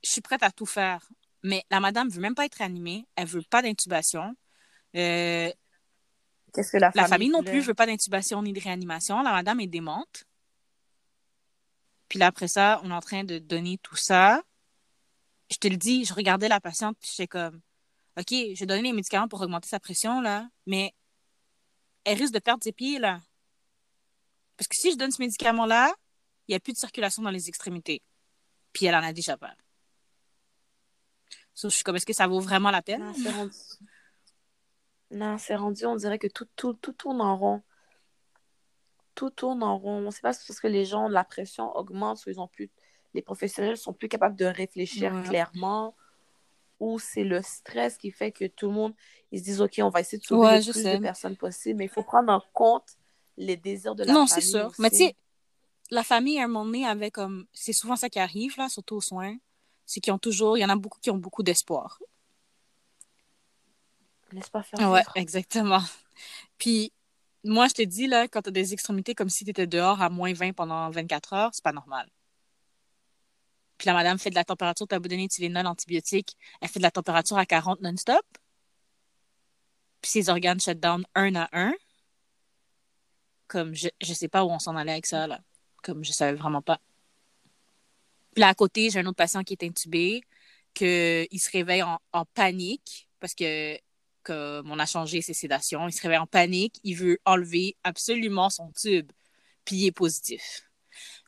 [0.01, 1.09] je suis prête à tout faire.
[1.43, 3.05] Mais la madame veut même pas être réanimée.
[3.17, 4.33] Elle veut pas d'intubation.
[4.95, 5.51] Euh,
[6.53, 7.51] Qu'est-ce que la famille, la famille non voulait?
[7.51, 9.21] plus veut pas d'intubation ni de réanimation.
[9.23, 10.25] La madame est démente.
[12.11, 14.43] Puis là, après ça, on est en train de donner tout ça.
[15.49, 17.61] Je te le dis, je regardais la patiente, puis j'étais comme,
[18.19, 20.93] OK, je vais donner les médicaments pour augmenter sa pression, là, mais
[22.03, 23.21] elle risque de perdre ses pieds, là.
[24.57, 25.93] Parce que si je donne ce médicament-là,
[26.49, 28.01] il n'y a plus de circulation dans les extrémités.
[28.73, 29.55] Puis elle en a déjà peur.
[31.53, 33.05] So, je suis comme, est-ce que ça vaut vraiment la peine?
[35.09, 35.81] Non, c'est rendu...
[35.81, 37.63] Rendu, on dirait que tout, tout, tout tourne en rond.
[39.15, 40.05] Tout tourne en rond.
[40.07, 42.69] On sait pas si c'est parce que les gens, la pression augmente, ils ont plus...
[43.13, 45.23] les professionnels sont plus capables de réfléchir Ouais.
[45.27, 45.95] clairement,
[46.79, 48.93] ou c'est le stress qui fait que tout le monde,
[49.31, 50.97] ils se disent, OK, on va essayer de sauver Ouais, le plus sais.
[50.97, 52.97] de personnes possible, mais il faut prendre en compte
[53.37, 54.65] les désirs de la Non, c'est famille sûr.
[54.67, 54.81] aussi.
[54.81, 55.15] Mais tu sais,
[55.91, 57.45] la famille, à un moment donné, avait comme.
[57.53, 59.35] C'est souvent ça qui arrive, là, surtout aux soins.
[59.85, 60.57] C'est qu'ils ont toujours.
[60.57, 61.99] Il y en a beaucoup qui ont beaucoup d'espoir.
[64.31, 65.11] Laisse pas faire Ouais, vivre.
[65.15, 65.81] exactement.
[66.57, 66.93] Puis,
[67.43, 70.33] moi, je te dis, là, quand t'as des extrémités comme si t'étais dehors à moins
[70.33, 72.07] 20 pendant 24 heures, c'est pas normal.
[73.77, 76.83] Puis la madame fait de la température, t'as beau donner Tylenol antibiotique, elle fait de
[76.83, 78.23] la température à 40 non-stop.
[80.01, 81.73] Puis ses organes shut down un à un.
[83.47, 85.41] Comme, je, je sais pas où on s'en allait avec ça, là.
[85.83, 86.79] Comme, je savais vraiment pas.
[88.33, 90.21] Puis là, à côté, j'ai un autre patient qui est intubé,
[90.75, 93.77] que il se réveille en panique parce que
[94.23, 98.49] comme on a changé ses sédations, il se réveille en panique, il veut enlever absolument
[98.49, 99.11] son tube,
[99.65, 100.69] puis il est positif.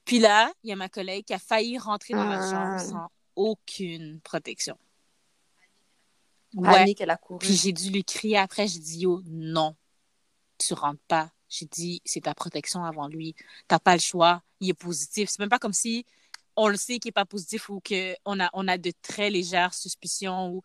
[0.06, 2.52] Puis là, il y a ma collègue qui a failli rentrer dans la Ah.
[2.52, 4.78] chambre sans aucune protection.
[6.54, 6.72] Ouais.
[6.72, 7.40] Panique, elle a couru.
[7.40, 9.76] Puis j'ai dû lui crier après, j'ai dit yo, non,
[10.60, 11.32] tu rentres pas.
[11.50, 13.36] J'ai dit c'est ta protection avant lui.
[13.68, 14.44] T'as pas le choix.
[14.60, 15.30] Il est positif.
[15.30, 16.06] C'est même pas comme si
[16.56, 19.74] on le sait qu'il est pas positif ou qu'on a, on a de très légères
[19.74, 20.64] suspicions ou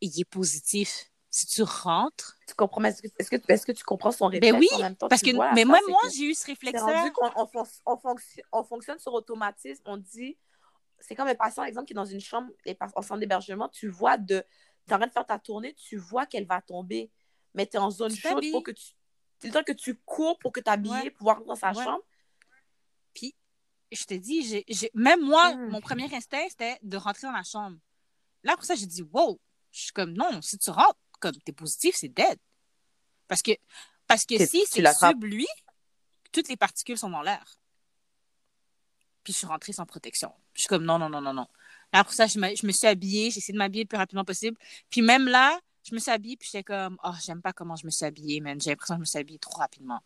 [0.00, 1.10] il est positif.
[1.34, 4.68] Si tu rentres, Tu comprends, mais est-ce que, que tu comprends son réflexe ben oui,
[4.74, 5.08] en même temps?
[5.08, 7.10] parce que vois, mais moi, moi j'ai eu ce réflexe-là.
[7.36, 9.82] on, fonc- on fonctionne, on fonctionne sur automatisme.
[9.86, 10.36] On dit,
[11.00, 12.52] c'est comme un patient, exemple, qui est dans une chambre
[12.94, 13.70] en centre d'hébergement.
[13.70, 14.44] Tu vois, de,
[14.86, 17.10] tu es en train de faire ta tournée, tu vois qu'elle va tomber,
[17.54, 18.44] mais tu es en zone chaude.
[18.52, 18.84] faut que tu,
[19.38, 21.10] c'est le temps que tu cours pour que tu habillé, Ouais.
[21.12, 21.82] pouvoir rentrer dans sa Ouais.
[21.82, 22.04] chambre.
[23.14, 23.34] Puis
[23.90, 25.70] je te dis, j'ai, j'ai- même moi, Mm.
[25.70, 27.78] mon premier instinct c'était de rentrer dans la chambre.
[28.42, 29.40] Là après ça, j'ai dit wow.
[29.70, 32.38] Je suis comme non, si tu rentres, comme t'es positif, c'est dead.
[33.28, 33.52] Parce que
[34.06, 35.46] parce que si c'est sub lui,
[36.32, 37.56] toutes les particules sont dans l'air.
[39.22, 40.32] Puis je suis rentrée sans protection.
[40.52, 41.46] Je suis comme non non non non non.
[41.92, 43.98] Là, après ça, je me, je me suis habillée, j'ai essayé de m'habiller le plus
[43.98, 44.56] rapidement possible.
[44.90, 47.86] Puis même là, je me suis habillée puis j'étais comme oh j'aime pas comment je
[47.86, 48.60] me suis habillée, man.
[48.60, 50.00] J'ai l'impression que je me suis habillée trop rapidement.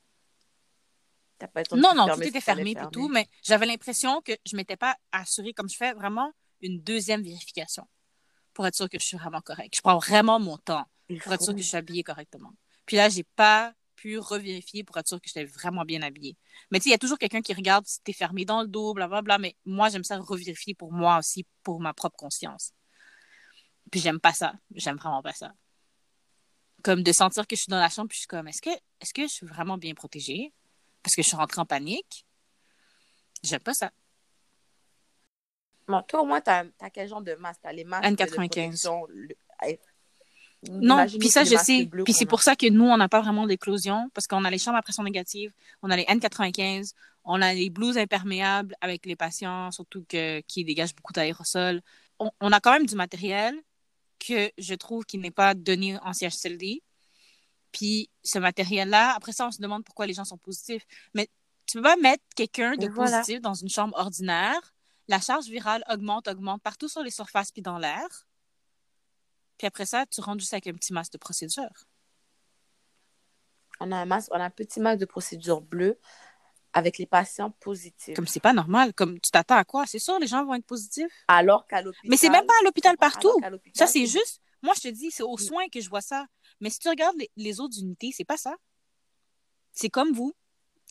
[1.39, 4.97] Pas Non, non, tout était fermé et tout, mais j'avais l'impression que je m'étais pas
[5.13, 7.87] assurée, comme je fais vraiment une deuxième vérification
[8.55, 9.77] pour être sûre que je suis vraiment correcte.
[9.77, 10.87] Je prends vraiment mon temps
[11.23, 12.53] pour être sûre que je suis habillée correctement.
[12.85, 16.37] Puis là, j'ai pas pu revérifier pour être sûre que j'étais vraiment bien habillée.
[16.71, 18.69] Mais tu sais, il y a toujours quelqu'un qui regarde si t'es fermé dans le
[18.69, 22.73] dos, blablabla, mais moi, j'aime ça revérifier pour moi aussi, pour ma propre conscience.
[23.90, 24.55] Puis j'aime pas ça.
[24.75, 25.55] J'aime vraiment pas ça.
[26.83, 28.71] Comme de sentir que je suis dans la chambre, puis je suis comme, est-ce que,
[29.01, 30.53] est-ce que je suis vraiment bien protégée?
[31.03, 32.27] Parce que je suis rentrée en panique.
[33.42, 33.90] J'aime pas ça.
[35.88, 37.61] Bon, toi, au moins, t'as as quel genre de masque?
[37.62, 38.33] T'as les masques de N95.
[38.35, 39.81] protection, le- eh,
[40.71, 41.88] Non, puis ça, je sais.
[42.05, 44.59] Puis c'est pour ça que nous, on n'a pas vraiment d'éclosion, parce qu'on a les
[44.59, 46.92] chambres à pression négative, on a les N95,
[47.25, 51.83] on a les blouses imperméables avec les patients, surtout que, qui dégagent beaucoup d'aérosols.
[52.19, 53.55] On, on a quand même du matériel
[54.19, 56.83] que je trouve qui n'est pas donné en CHSLD.
[57.73, 60.87] Puis ce matériel-là, après ça, on se demande pourquoi les gens sont positifs.
[61.14, 61.29] Mais
[61.66, 63.19] tu peux pas mettre quelqu'un de voilà.
[63.19, 64.75] positif dans une chambre ordinaire.
[65.09, 68.27] La charge virale augmente, augmente partout sur les surfaces puis dans l'air.
[69.59, 71.71] Puis après ça, tu rentres juste avec un petit masque de procédure.
[73.81, 75.99] On a un masque, on a un petit masque de procédure bleu
[76.73, 78.14] avec les patients positifs.
[78.14, 78.92] Comme c'est pas normal.
[78.95, 79.87] Comme tu t'attends à quoi?
[79.87, 81.12] C'est sûr, les gens vont être positifs.
[81.29, 82.11] Alors qu'à l'hôpital.
[82.11, 83.33] Mais c'est même pas à l'hôpital partout.
[83.75, 84.40] Ça, c'est juste.
[84.62, 86.27] Moi, je te dis, c'est aux soins que je vois ça.
[86.61, 88.57] Mais si tu regardes les, les autres unités, c'est pas ça.
[89.73, 90.35] C'est comme vous.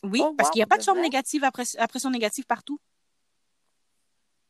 [0.04, 1.52] Oui, Oh, parce wow, qu'il n'y a pas de chambre négative à
[1.88, 2.80] pression négative partout.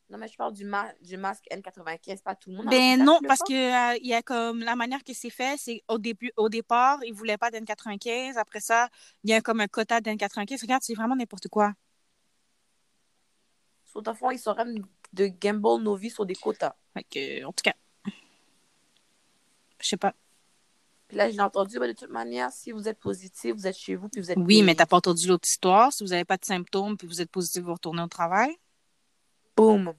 [0.09, 2.67] Non, mais je parle du, ma- du masque N95, pas tout le monde.
[2.69, 5.81] Ben non, parce que euh, il y a comme la manière que c'est fait, c'est
[5.87, 8.37] au début, au départ, ils voulaient pas d'N95.
[8.37, 8.87] Après ça,
[9.23, 10.61] il y a comme un quota d'N95.
[10.61, 11.73] Regarde, c'est vraiment n'importe quoi.
[13.85, 16.75] Sauf, au fond, ils sont même de gamble nos vies sur des quotas.
[16.93, 17.73] Fait que, en tout cas,
[19.81, 20.13] je sais pas.
[21.07, 23.95] Puis là, j'ai entendu, ben, de toute manière, si vous êtes positif, vous êtes chez
[23.95, 24.75] vous, puis vous êtes Oui, mais payé.
[24.77, 25.91] t'as pas entendu l'autre histoire.
[25.93, 28.55] Si vous n'avez pas de symptômes puis vous êtes positif, vous retournez au travail.
[29.55, 29.93] Boum.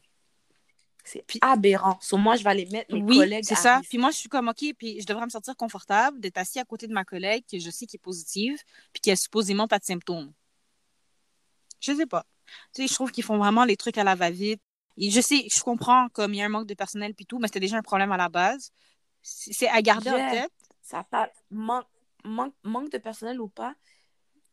[1.04, 1.98] C'est aberrant.
[2.00, 3.80] Sur moi, je vais aller mettre mes Oui, collègues c'est à ça.
[3.88, 6.64] Puis moi, je suis comme, OK, puis je devrais me sentir confortable d'être assis à
[6.64, 8.60] côté de ma collègue que je sais qui est positive
[8.92, 10.32] puis qui a supposément pas de symptômes.
[11.80, 12.26] Je sais pas.
[12.74, 14.60] Tu sais, je trouve qu'ils font vraiment les trucs à la va-vite.
[14.96, 17.38] Et je sais, je comprends comme il y a un manque de personnel puis tout,
[17.38, 18.72] mais c'était déjà un problème à la base.
[19.22, 20.52] C'est à garder en tête.
[20.82, 21.86] Ça pas manque,
[22.24, 23.74] manque, manque de personnel ou pas,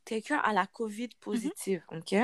[0.05, 1.97] quelqu'un a la COVID positive, Mhm.
[1.99, 2.15] OK?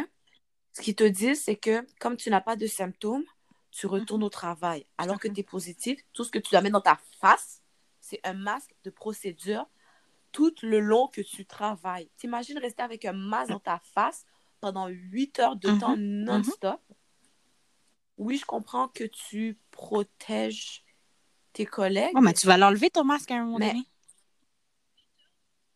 [0.80, 3.26] Ce qu'ils te disent, c'est que comme tu n'as pas de symptômes,
[3.70, 4.86] tu retournes au travail.
[4.98, 7.62] Alors que tu es positif, tout ce que tu dois mettre dans ta face,
[8.00, 9.68] c'est un masque de procédure
[10.32, 12.10] tout le long que tu travailles.
[12.18, 14.26] T'imagines rester avec un masque dans ta face
[14.62, 16.80] pendant 8 heures de temps Mhm, non-stop?
[18.18, 20.86] Oui, je comprends que tu protèges
[21.52, 22.13] tes collègues.
[22.15, 23.86] Oh, mais tu vas l'enlever ton masque à un moment Mais- donné.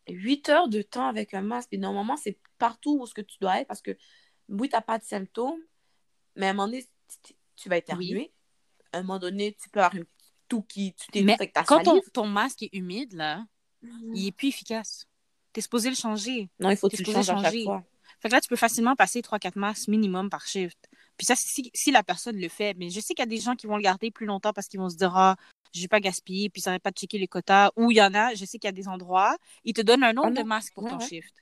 [0.07, 1.69] 8 heures de temps avec un masque.
[1.73, 3.97] Et normalement, c'est partout où ce que tu dois être parce que
[4.49, 5.59] oui, tu n'as pas de symptômes,
[6.35, 6.85] mais à un moment donné,
[7.23, 8.31] tu- tu vas éternuer.
[8.91, 10.05] À un moment donné, tu peux avoir une
[10.47, 13.45] toux qui tu t'es avec ta quand ton, masque est humide, là,
[14.13, 15.07] il est plus efficace.
[15.51, 16.49] T'es supposé le changer.
[16.59, 17.63] Non, il faut que tu le changes à chaque changer.
[17.63, 17.83] fois.
[18.19, 20.89] Fait que là, tu peux facilement passer 3-4 masques minimum par shift.
[21.17, 22.73] Puis ça, si, si la personne le fait.
[22.77, 24.67] Mais je sais qu'il y a des gens qui vont le garder plus longtemps parce
[24.67, 25.35] qu'ils vont se dire, ah,
[25.73, 27.71] je vais pas gaspiller, puis ça va pas checker les quotas.
[27.75, 30.03] Ou il y en a, je sais qu'il y a des endroits, ils te donnent
[30.03, 31.07] un nombre Ah de masques pour Ouais, ton ouais.
[31.07, 31.33] shift.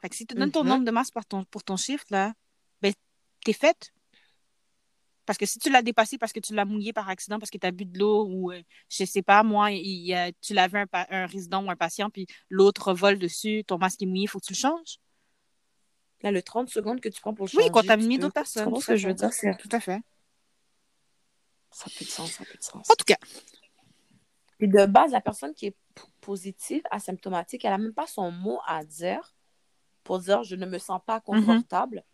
[0.00, 0.68] Fait que si tu donnes ton Mhm.
[0.68, 2.32] nombre de masques pour ton, pour ton shift, là,
[2.80, 2.92] ben,
[3.44, 3.92] t'es faite.
[5.26, 7.58] Parce que si tu l'as dépassé parce que tu l'as mouillé par accident, parce que
[7.58, 11.26] tu as bu de l'eau, ou euh, je sais pas, moi, il tu l'avais un,
[11.26, 14.46] résident ou un patient, puis l'autre vole dessus, ton masque est mouillé, il faut que
[14.46, 14.98] tu le changes.
[16.22, 17.64] Là, le 30 secondes que tu prends pour changer.
[17.64, 18.64] Oui, contaminer d'autres personnes.
[18.64, 19.32] Tu comprends tout ce que je veux dire?
[19.32, 20.00] C'est- Tout à fait.
[21.70, 22.90] Ça n'a plus de sens, ça n'a plus de sens.
[22.90, 23.16] En tout cas,
[24.60, 25.76] de base, la personne qui est
[26.20, 29.34] positive, asymptomatique, elle n'a même pas son mot à dire
[30.04, 32.04] pour dire je ne me sens pas confortable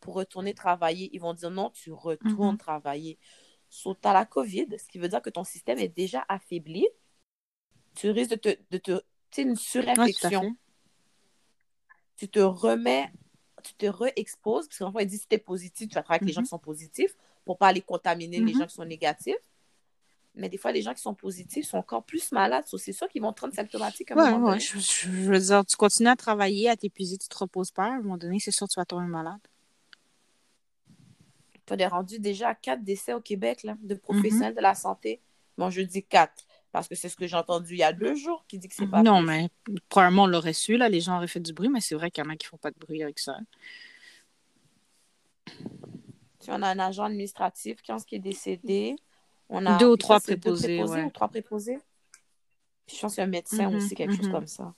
[0.00, 1.10] pour retourner travailler.
[1.14, 2.58] Ils vont dire non, tu retournes Mhm.
[2.58, 3.18] travailler.
[3.68, 6.86] So, tu as la COVID, ce qui veut dire que ton système est déjà affaibli.
[7.94, 8.48] Tu risques de te.
[8.70, 10.56] De te tu une surinfection.
[12.16, 13.10] tu te remets,
[13.64, 16.20] tu te re-exposes, parce qu'en fait, il dit si tu es positif, tu vas travailler
[16.20, 16.44] avec les gens Mhm.
[16.44, 18.60] qui sont positifs pour pas aller contaminer les Mhm.
[18.60, 19.34] gens qui sont négatifs.
[20.36, 22.66] Mais des fois, les gens qui sont positifs sont encore plus malades.
[22.66, 24.52] So, c'est sûr qu'ils vont te rendre symptomatique à un Ouais, moment ouais.
[24.54, 24.60] donné.
[24.60, 27.84] Je, je- je veux dire, tu continues à travailler, à t'épuiser, tu te reposes pas.
[27.84, 29.40] À un moment donné, c'est sûr que tu vas tomber malade.
[31.70, 33.86] On est rendu déjà à quatre décès au Québec là, Mhm.
[33.88, 35.20] de professionnels de la santé.
[35.56, 38.16] Bon, je dis quatre, parce que c'est ce que j'ai entendu il y a deux
[38.16, 39.48] jours qui dit que c'est pas Non, mais
[39.88, 42.22] probablement on l'aurait su, là, les gens auraient fait du bruit, mais c'est vrai qu'il
[42.22, 43.38] y en a qui font pas de bruit avec ça.
[46.40, 48.96] Tu on a un agent administratif qui, qui est décédé.
[49.48, 51.04] On a Deux ou trois deux préposés, ouais.
[51.04, 51.78] ou trois préposés.
[52.86, 54.32] Puis je pense qu'il y a un médecin Mhm, aussi, quelque chose mhm.
[54.32, 54.74] comme ça.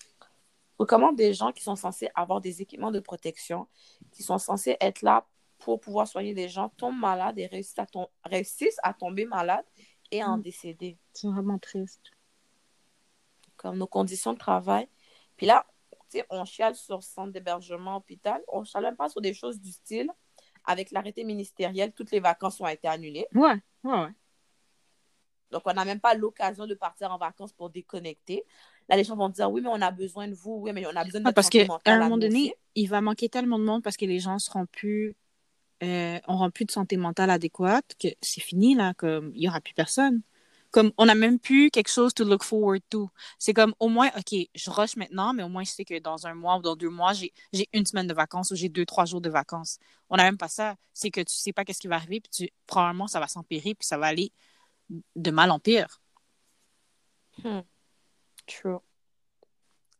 [0.78, 3.66] Donc, comment des gens qui sont censés avoir des équipements de protection,
[4.12, 5.26] qui sont censés être là
[5.58, 9.64] pour pouvoir soigner des gens, tombent malades et réussissent à, tom- réussissent à tomber malades
[10.10, 10.42] et à en Mhm.
[10.42, 10.98] décéder.
[11.14, 12.10] C'est vraiment triste.
[13.56, 14.86] Comme nos conditions de travail.
[15.36, 15.66] Puis là,
[16.30, 18.42] on chiale sur centre d'hébergement, hôpital.
[18.48, 20.10] On chiale même pas sur des choses du style.
[20.64, 23.26] Avec l'arrêté ministériel, toutes les vacances ont été annulées.
[23.34, 24.10] Ouais, ouais, ouais.
[25.50, 28.44] Donc, on n'a même pas l'occasion de partir en vacances pour déconnecter.
[28.88, 30.60] Là, les gens vont dire, oui, mais on a besoin de vous.
[30.62, 32.54] Oui, mais on a besoin de notre parce qu'à un moment donné, aussi.
[32.74, 35.16] il va manquer tellement de monde parce que les gens seront plus,
[35.82, 36.18] euh,
[36.54, 40.22] plus de santé mentale adéquate que c'est fini, là, comme il y aura plus personne.
[40.72, 43.08] Comme on n'a même plus quelque chose to look forward to.
[43.38, 46.26] C'est comme au moins, OK, je rush maintenant, mais au moins je sais que dans
[46.26, 48.84] un mois ou dans deux mois, j'ai j'ai une semaine de vacances ou j'ai deux,
[48.84, 49.78] trois jours de vacances.
[50.10, 50.76] On n'a même pas ça.
[50.92, 53.74] C'est que tu sais pas qu'est-ce qui va arriver, puis tu, probablement ça va s'empirer,
[53.74, 54.32] puis ça va aller
[55.16, 56.00] de mal en pire.
[57.42, 57.60] Hmm.
[58.46, 58.78] True.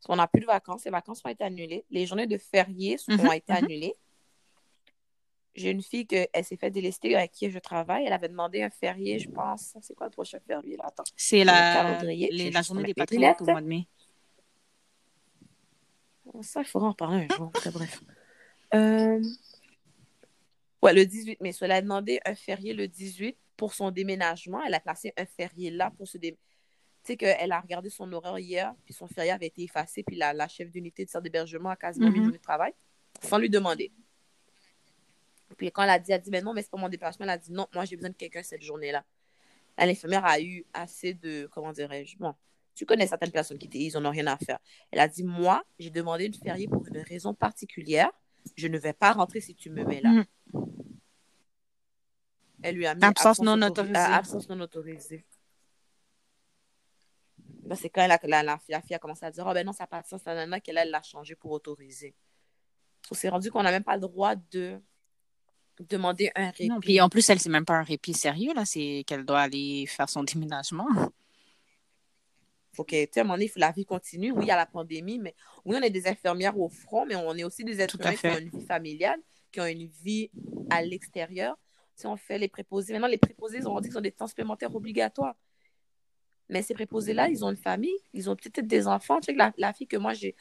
[0.04, 0.84] Qu'on n'a plus de vacances.
[0.84, 1.84] Les vacances ont été annulées.
[1.90, 3.64] Les journées de fériés Mhm, ont été mhm.
[3.64, 3.94] annulées.
[5.54, 8.04] J'ai une fille que elle s'est fait délester avec qui je travaille.
[8.06, 9.74] Elle avait demandé un férié, je pense.
[9.80, 10.76] C'est quoi le prochain férié?
[10.76, 10.84] Là?
[10.86, 11.04] Attends.
[11.16, 13.88] C'est la, les- la journée des patriotes au mois de mai.
[16.42, 17.50] Ça, il faudra en parler un jour.
[17.52, 18.02] Très bref.
[18.74, 19.22] Euh,
[20.82, 21.52] Ouais, le 18 mai.
[21.52, 24.62] So, elle a demandé un férié le 18 pour son déménagement.
[24.64, 26.32] Elle a placé un férié là pour se dé...
[26.32, 30.16] Tu sais qu'elle a regardé son horaire hier, puis son férié avait été effacé, puis
[30.16, 32.24] la, la chef d'unité de centre d'hébergement a quasiment mis une Mhm.
[32.26, 32.72] journée de travail
[33.22, 33.92] sans lui demander.
[35.56, 37.24] Puis quand elle a dit, elle a dit, mais non, mais c'est pas mon déplacement,
[37.24, 39.04] elle a dit, non, moi j'ai besoin de quelqu'un cette journée-là.
[39.78, 42.34] Là, L'infirmière a eu assez de, comment dirais-je, bon,
[42.74, 44.58] tu connais certaines personnes qui disent, ils n'ont rien à faire.
[44.90, 48.10] Elle a dit, moi, j'ai demandé une férié pour une raison particulière.
[48.56, 50.10] Je ne vais pas rentrer si tu me mets là.
[50.10, 50.24] Mhm.
[52.68, 53.96] Elle lui a mis Absence non autori- autorisée.
[53.96, 55.24] euh, absence non autorisée.
[57.64, 59.84] Là, c'est quand la, la, la fille a commencé à dire, oh ben non, ça
[59.84, 60.22] n'a pas de sens,
[60.62, 62.14] qu'elle elle l'a changé pour autoriser.
[63.10, 64.80] On s'est rendu qu'on n'a même pas le droit de
[65.78, 66.68] demander un répit.
[66.68, 68.64] Non, puis en plus, elle, c'est même pas un répit sérieux, là.
[68.64, 70.86] C'est qu'elle doit aller faire son déménagement.
[72.72, 74.32] faut que, tu sais, à un moment donné, la vie continue.
[74.32, 77.14] Oui, il y a la pandémie, mais oui, on est des infirmières au front, mais
[77.16, 79.20] on est aussi des êtres humains qui ont une vie familiale,
[79.52, 80.30] qui ont une vie
[80.70, 81.56] à l'extérieur.
[81.96, 84.26] Si on fait les préposés, maintenant, les préposés, ils ont dit qu'ils ont des temps
[84.28, 85.34] supplémentaires obligatoires.
[86.48, 89.18] Mais ces préposés-là, ils ont une famille, ils ont peut-être des enfants.
[89.18, 90.36] Tu sais, que la, la fille que moi, j'ai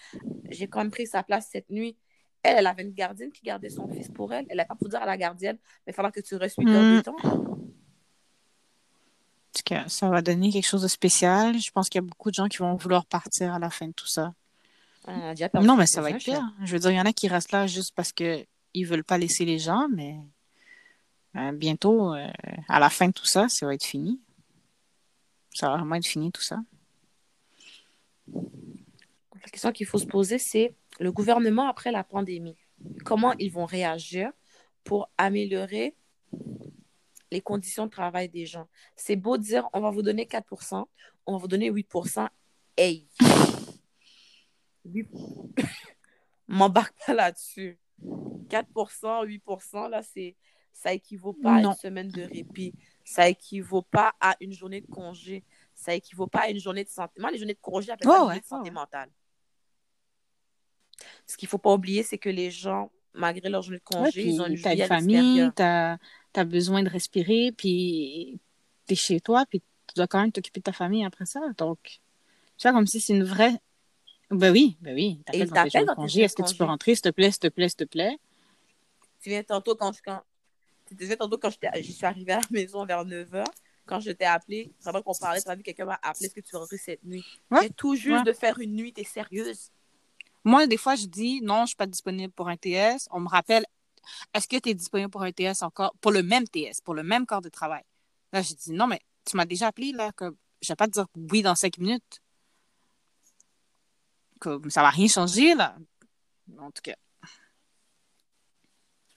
[0.67, 1.97] quand même pris sa place cette nuit,
[2.43, 4.45] Elle, elle avait une gardienne qui gardait son fils pour elle.
[4.49, 6.69] Elle n'a pas pu dire à la gardienne, mais il faudra que tu restes 8
[6.69, 6.97] heures Mm.
[6.97, 7.15] de temps.
[9.51, 11.57] Parce que ça va donner quelque chose de spécial.
[11.57, 13.87] Je pense qu'il y a beaucoup de gens qui vont vouloir partir à la fin
[13.87, 14.33] de tout ça.
[15.07, 16.43] Elle a déjà perdu Non, mais ça va être pire.
[16.63, 19.03] Je veux dire, il y en a qui restent là juste parce que ils veulent
[19.05, 20.17] pas laisser les gens, mais
[21.35, 22.27] euh, bientôt, euh,
[22.67, 24.21] à la fin de tout ça, ça va être fini.
[25.53, 26.59] Ça va vraiment être fini tout ça.
[28.27, 32.57] La question qu'il faut se poser, c'est le gouvernement après la pandémie.
[33.03, 34.31] Comment ils vont réagir
[34.83, 35.95] pour améliorer
[37.31, 38.67] les conditions de travail des gens?
[38.95, 40.85] C'est beau dire, on va vous donner 4%
[41.25, 42.27] on va vous donner 8%
[42.77, 43.07] Hey!
[46.47, 47.79] M'embarque pas là-dessus.
[48.49, 50.35] 4% 8% là, c'est
[50.75, 52.73] ça équivaut pas à une semaine de répit.
[53.05, 55.43] Ça équivaut pas à une journée de congé.
[55.73, 57.21] Ça équivaut pas à une journée de santé.
[57.21, 58.73] Moi, les journées de congé, j'appelle ça une ouais, journée de santé ouais.
[58.73, 59.09] mentale.
[61.25, 64.27] Ce qu'il faut pas oublier, c'est que les gens, malgré leur journée de Ouais, congé,
[64.27, 65.97] ils ont une vie une famille, t'as
[66.35, 68.39] as besoin de respirer, puis
[68.85, 71.39] t'es chez toi, puis tu dois quand même t'occuper de ta famille après ça.
[71.57, 72.01] Donc,
[72.57, 73.61] tu vois, comme si c'est une vraie.
[74.29, 75.21] Ben oui, ben oui.
[75.25, 76.21] T'appelles dans tes jours de congé.
[76.23, 78.17] Est-ce que tu peux rentrer, s'il te plaît, s'il te plaît, s'il te plaît?
[79.21, 80.21] Tu viens tantôt quand je, quand,
[80.87, 83.43] tu disais tantôt quand je suis arrivée à la maison vers 9h,
[83.85, 86.41] quand je t'ai appelé, pendant qu'on parlait, tu as vu quelqu'un m'a appelé, est-ce que
[86.41, 87.23] tu vas rentrer cette nuit?
[87.51, 87.69] Ouais.
[87.71, 88.23] Tout juste Ouais.
[88.23, 89.69] de faire une nuit, t'es sérieuse?
[90.43, 93.07] Moi, des fois, je dis non, je suis pas disponible pour un TS.
[93.11, 93.65] On me rappelle,
[94.33, 97.03] est-ce que tu es disponible pour un TS encore, pour le même TS, pour le
[97.03, 97.83] même corps de travail?
[98.31, 100.91] Là, je dis non, mais tu m'as déjà appelé, là, que je vais pas te
[100.93, 102.21] dire oui dans cinq minutes.
[104.39, 105.75] Comme ça va rien changer, là.
[106.59, 106.95] En tout cas.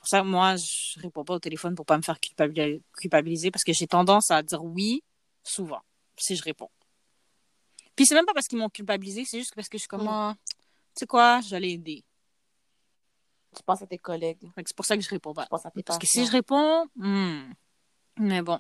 [0.09, 3.51] Pour ça que moi, je réponds pas au téléphone pour pas me faire culpabili- culpabiliser
[3.51, 5.05] parce que j'ai tendance à dire oui
[5.43, 5.83] souvent
[6.17, 6.71] si je réponds.
[7.95, 10.05] Puis c'est même pas parce qu'ils m'ont culpabilisé, c'est juste parce que je suis comme,
[10.05, 10.09] Mm.
[10.09, 12.03] Ah, tu sais quoi, j'allais aider.
[13.55, 15.43] Tu penses à tes collègues, C'est pour ça que je réponds pas.
[15.43, 17.53] tu penses à tes Parce que si je réponds, hmm,
[18.17, 18.59] mais bon.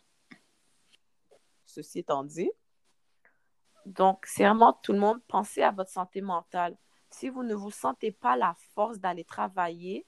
[1.64, 2.50] Ceci étant dit,
[3.86, 6.76] donc c'est vraiment tout le monde, pensez à votre santé mentale.
[7.08, 10.04] Si vous ne vous sentez pas la force d'aller travailler,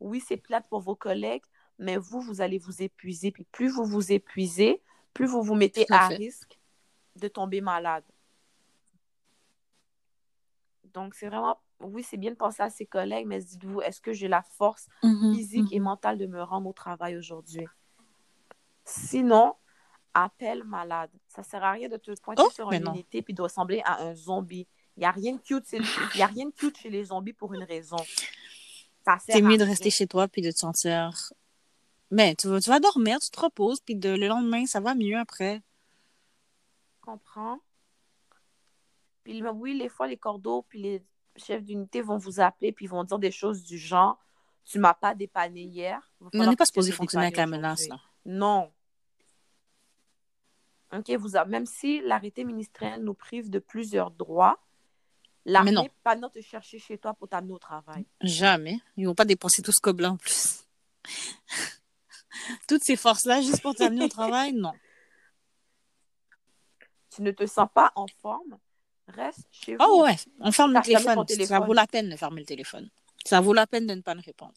[0.00, 1.44] oui, c'est plate pour vos collègues,
[1.78, 3.30] mais vous, vous allez vous épuiser.
[3.30, 4.82] Puis plus vous vous épuisez,
[5.14, 6.58] plus vous vous mettez à risque
[7.16, 8.04] de tomber malade.
[10.92, 14.12] Donc, c'est vraiment, oui, c'est bien de penser à ses collègues, mais dites-vous, est-ce que
[14.12, 15.84] j'ai la force Mhm, physique et mhm.
[15.84, 17.66] mentale de me rendre au travail aujourd'hui?
[18.84, 19.54] Sinon,
[20.14, 21.10] appelle malade.
[21.28, 22.92] Ça sert à rien de te pointer Oh, sur une non.
[22.92, 24.66] unité puis de ressembler à un zombie.
[24.96, 25.78] Il n'y a rien de cute, c'est-
[26.14, 27.98] il y a rien de cute chez les zombies pour une raison.
[29.28, 31.32] C'est mieux de rester chez toi puis de te sentir.
[32.10, 34.94] Mais tu vas, tu vas dormir, tu te reposes, puis de, le lendemain, ça va
[34.94, 35.62] mieux après.
[37.00, 37.58] comprends.
[39.24, 41.04] Puis oui, les fois, les cordeaux puis les
[41.36, 44.18] chefs d'unité vont vous appeler puis ils vont dire des choses du genre
[44.64, 46.12] Tu m'as pas dépanné hier.
[46.20, 48.00] va On n'est pas supposé fonctionner avec la menace, là.
[48.24, 48.72] Non.
[50.92, 51.44] OK, vous a...
[51.44, 54.65] même si l'arrêté ministériel nous prive de plusieurs droits, Mais
[55.46, 55.82] l'armée non.
[55.84, 58.04] n'est pas venir te chercher chez toi pour t'amener au travail.
[58.20, 58.78] Jamais.
[58.96, 60.64] Ils vont pas dépenser tout ce cob-là en plus.
[62.68, 64.72] Toutes ces forces-là, juste pour t'amener au travail, non.
[67.10, 68.58] Tu ne te sens pas en forme,
[69.08, 69.84] reste chez vous.
[69.84, 71.26] Oh ouais, on ferme le téléphone.
[71.46, 72.90] Ça vaut la peine de fermer le téléphone.
[73.24, 74.54] Ça vaut la peine de ne pas me répondre.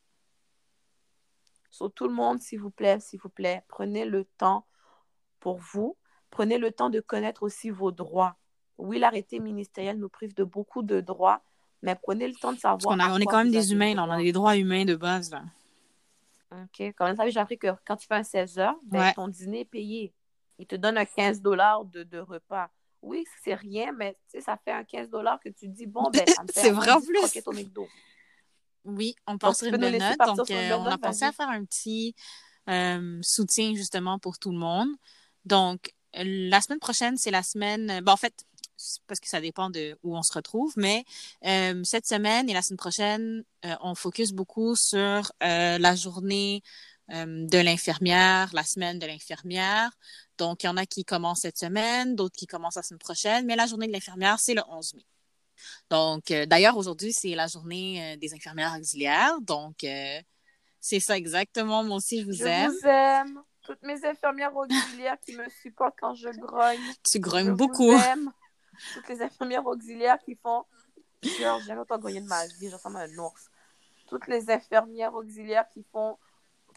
[1.71, 4.65] Sur tout le monde, s'il vous plaît, s'il vous plaît, prenez le temps
[5.39, 5.95] pour vous.
[6.29, 8.37] Prenez le temps de connaître aussi vos droits.
[8.79, 11.41] Oui, l'arrêté ministériel nous prive de beaucoup de droits,
[11.81, 12.99] mais prenez le temps de Parce savoir.
[12.99, 14.05] a- on est quand même des humains, là.
[14.05, 15.43] On a des droits humains de base, là.
[16.51, 16.93] OK.
[16.95, 19.13] Comme savez, j'ai appris que quand tu fais un 16 heures, ben, Ouais.
[19.13, 20.13] ton dîner est payé.
[20.57, 22.69] Il te donne un 15 dollars de, de repas.
[23.01, 26.09] Oui, c'est rien, mais tu sais, ça fait un 15 dollars que tu dis, bon,
[26.11, 27.53] ben, ça me fait C'est vrai en 10 plus.
[27.53, 27.87] McDo.
[28.83, 30.17] Oui, on pense une note.
[30.25, 32.15] Donc, euh, on a pensé à faire un petit
[32.69, 34.89] euh, soutien justement pour tout le monde.
[35.45, 38.01] Donc, la semaine prochaine, c'est la semaine.
[38.03, 38.33] Ben, en fait,
[39.07, 41.03] parce que ça dépend de où on se retrouve, mais
[41.45, 46.61] euh, cette semaine et la semaine prochaine, euh, on focus beaucoup sur euh, la journée
[47.11, 49.89] de l'infirmière, la semaine de l'infirmière.
[50.37, 53.47] Donc, il y en a qui commencent cette semaine, d'autres qui commencent la semaine prochaine,
[53.47, 55.05] mais la journée de l'infirmière, c'est le 11 mai.
[55.89, 59.41] Donc, d'ailleurs, aujourd'hui, c'est la journée des infirmières auxiliaires.
[59.41, 59.83] Donc,
[60.79, 61.83] c'est ça exactement.
[61.83, 62.71] Moi aussi, je vous Je aime.
[62.71, 63.41] vous aime.
[63.63, 66.79] Toutes mes infirmières auxiliaires qui me supportent quand je grogne.
[67.03, 67.91] Tu Je grognes vous beaucoup.
[67.91, 68.31] aime.
[68.93, 70.63] Toutes les infirmières auxiliaires qui font.
[71.23, 72.69] Genre, j'ai jamais autant grogné de ma vie.
[72.69, 73.49] Je ressemble à un ours.
[74.07, 76.17] Toutes les infirmières auxiliaires qui font.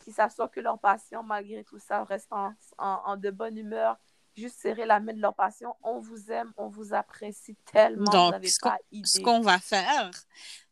[0.04, 3.96] qui s'assurent que leurs patients, malgré tout ça, restent en, en- en de bonne humeur
[4.34, 5.76] juste serrer la main de leur passion.
[5.82, 8.10] On vous aime, on vous apprécie tellement.
[8.32, 8.40] Donc,
[9.06, 10.10] ce qu'on va faire,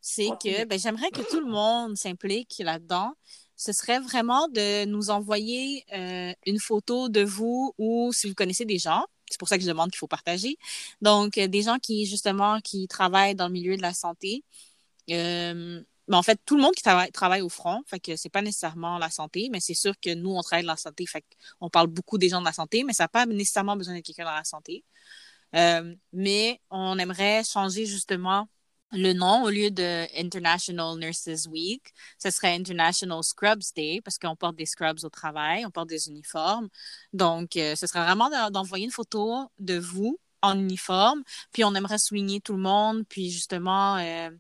[0.01, 3.14] c'est que ben, j'aimerais que tout le monde s'implique là-dedans.
[3.55, 8.64] Ce serait vraiment de nous envoyer euh, une photo de vous ou si vous connaissez
[8.64, 9.05] des gens.
[9.31, 10.59] C'est pour ça que je demande qu'il faut partager.
[11.01, 14.45] Donc, euh, des gens qui, justement, qui travaillent dans le milieu de la santé.
[15.11, 18.43] Euh, mais en fait, tout le monde qui travaille, au front, fait que c'est pas
[18.43, 21.24] nécessairement la santé, mais c'est sûr que nous, on travaille dans la santé, fait
[21.61, 24.07] qu'on parle beaucoup des gens de la santé, mais ça n'a pas nécessairement besoin d'être
[24.07, 24.85] quelqu'un dans la santé.
[25.55, 28.49] Euh, mais on aimerait changer justement
[28.93, 34.36] le nom au lieu de International Nurses Week, ce serait International Scrubs Day parce qu'on
[34.36, 36.68] porte des scrubs au travail, on porte des uniformes.
[37.12, 41.22] Donc, euh, ce serait vraiment d'envoyer une photo de vous en uniforme,
[41.53, 44.30] puis on aimerait souligner tout le monde, puis justement euh,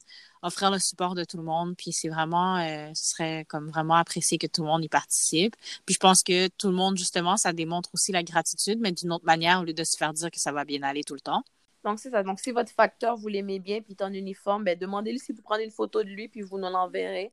[0.42, 1.76] offrir le support de tout le monde.
[1.76, 5.56] Puis c'est vraiment, euh, ce serait comme vraiment apprécié que tout le monde y participe.
[5.86, 9.12] Puis je pense que tout le monde, justement, ça démontre aussi la gratitude, mais d'une
[9.12, 11.20] autre manière, au lieu de se faire dire que ça va bien aller tout le
[11.20, 11.44] temps.
[11.84, 12.22] Donc, c'est ça.
[12.22, 15.42] Donc, si votre facteur, vous l'aimez bien, puis est en uniforme, ben, demandez-lui si vous
[15.42, 17.30] prenez une photo de lui, puis vous nous l'enverrez.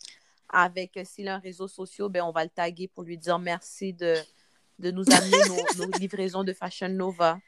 [0.50, 3.38] Avec, euh, s'il a un réseau social, ben, on va le taguer pour lui dire
[3.38, 4.16] merci de,
[4.80, 5.38] de nous amener
[5.78, 7.40] nos, livraisons de Fashion Nova.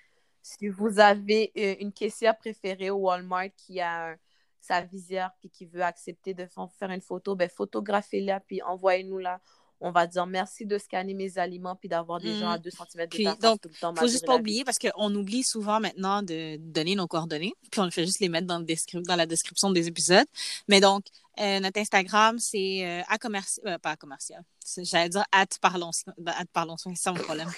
[0.41, 4.16] Si vous avez euh, une caissière préférée au Walmart qui a
[4.60, 9.39] sa visière puis qui veut accepter de faire une photo, ben, photographiez-la puis envoyez-nous la
[9.82, 12.72] on va dire merci de scanner mes aliments puis d'avoir des gens à 2 mm.
[12.72, 13.94] cm de distance donc, tout le temps.
[13.96, 17.82] Il faut juste pas oublier parce qu'on oublie souvent maintenant de donner nos coordonnées, puis
[17.82, 20.28] on fait juste les mettre dans, le dans la description des épisodes.
[20.68, 21.06] Mais donc,
[21.40, 24.44] euh, notre Instagram, c'est euh, à commercial, euh, pas à commercial,
[24.78, 25.92] j'allais dire at parlons,
[26.26, 27.50] at parlons soin, mon problème.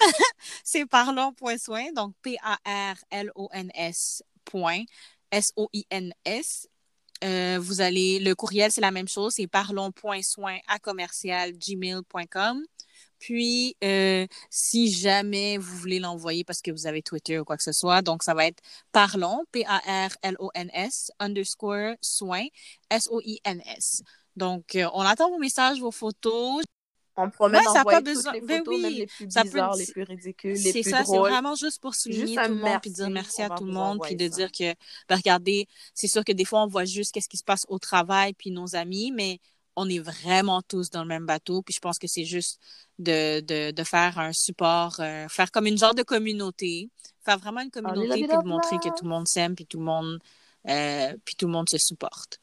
[0.64, 4.82] c'est parlons.soin, donc P-A-R-L-O-N-S point
[5.30, 6.68] S-O-I-N-S
[7.24, 10.58] euh, vous allez, le courriel, c'est la même chose, c'est parlons.soin
[11.52, 12.64] gmail.com.
[13.18, 17.62] Puis, euh, si jamais vous voulez l'envoyer parce que vous avez Twitter ou quoi que
[17.62, 18.62] ce soit, donc ça va être
[18.92, 22.44] parlons, P-A-R-L-O-N-S, underscore soin,
[22.90, 24.02] S-O-I-N-S.
[24.36, 26.62] Donc, euh, on attend vos messages, vos photos.
[27.20, 30.72] On promet d'envoyer toutes les ben photos, même les plus bizarres, les plus ridicules, les
[30.72, 33.64] plus ça, C'est vraiment juste pour souligner tout le monde, puis dire merci à tout
[33.64, 34.72] le monde, puis de dire que,
[35.08, 37.80] ben, regardez, c'est sûr que des fois, on voit juste qu'est-ce qui se passe au
[37.80, 39.40] travail, puis nos amis, mais
[39.74, 42.60] on est vraiment tous dans le même bateau, puis je pense que c'est juste
[43.00, 46.88] de, de, de, faire un support, euh, faire comme une genre de communauté,
[47.24, 49.84] faire vraiment une communauté, puis de montrer que tout le monde s'aime, puis tout le
[49.84, 50.20] monde,
[50.68, 52.40] euh, puis tout le monde se supporte.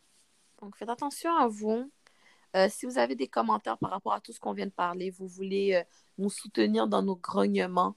[0.61, 1.89] Donc, faites attention à vous.
[2.56, 5.10] Euh, si vous avez des commentaires par rapport à tout ce qu'on vient de parler,
[5.10, 5.84] vous voulez euh,
[6.18, 7.95] nous soutenir dans nos grognements,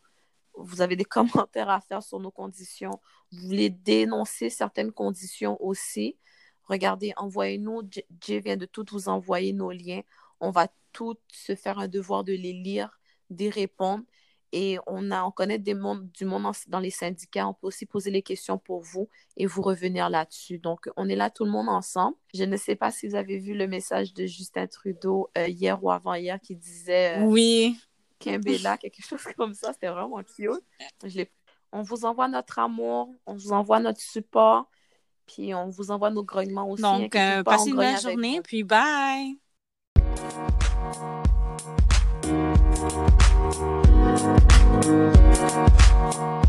[0.54, 3.00] vous avez des commentaires à faire sur nos conditions,
[3.30, 6.16] vous voulez dénoncer certaines conditions aussi,
[6.64, 7.82] regardez, envoyez-nous,
[8.20, 10.02] Jay vient de tout vous envoyer nos liens.
[10.40, 12.98] On va tous se faire un devoir de les lire,
[13.30, 14.04] d'y répondre
[14.52, 17.46] et on, a, on connaît des mondes, du monde dans les syndicats.
[17.46, 20.58] On peut aussi poser les questions pour vous et vous revenir là-dessus.
[20.58, 22.16] Donc, on est là tout le monde ensemble.
[22.34, 25.82] Je ne sais pas si vous avez vu le message de Justin Trudeau euh, hier
[25.82, 27.78] ou avant-hier qui disait euh, Oui.
[28.18, 29.72] Kimbella, quelque chose comme ça.
[29.72, 30.64] C'était vraiment cute.
[31.04, 31.24] Je
[31.72, 34.70] on vous envoie notre amour, on vous envoie notre support,
[35.26, 36.82] puis on vous envoie nos grognements aussi.
[36.82, 39.38] Donc, euh, passez une belle journée, puis bye!
[43.50, 43.86] Thank
[46.44, 46.47] you.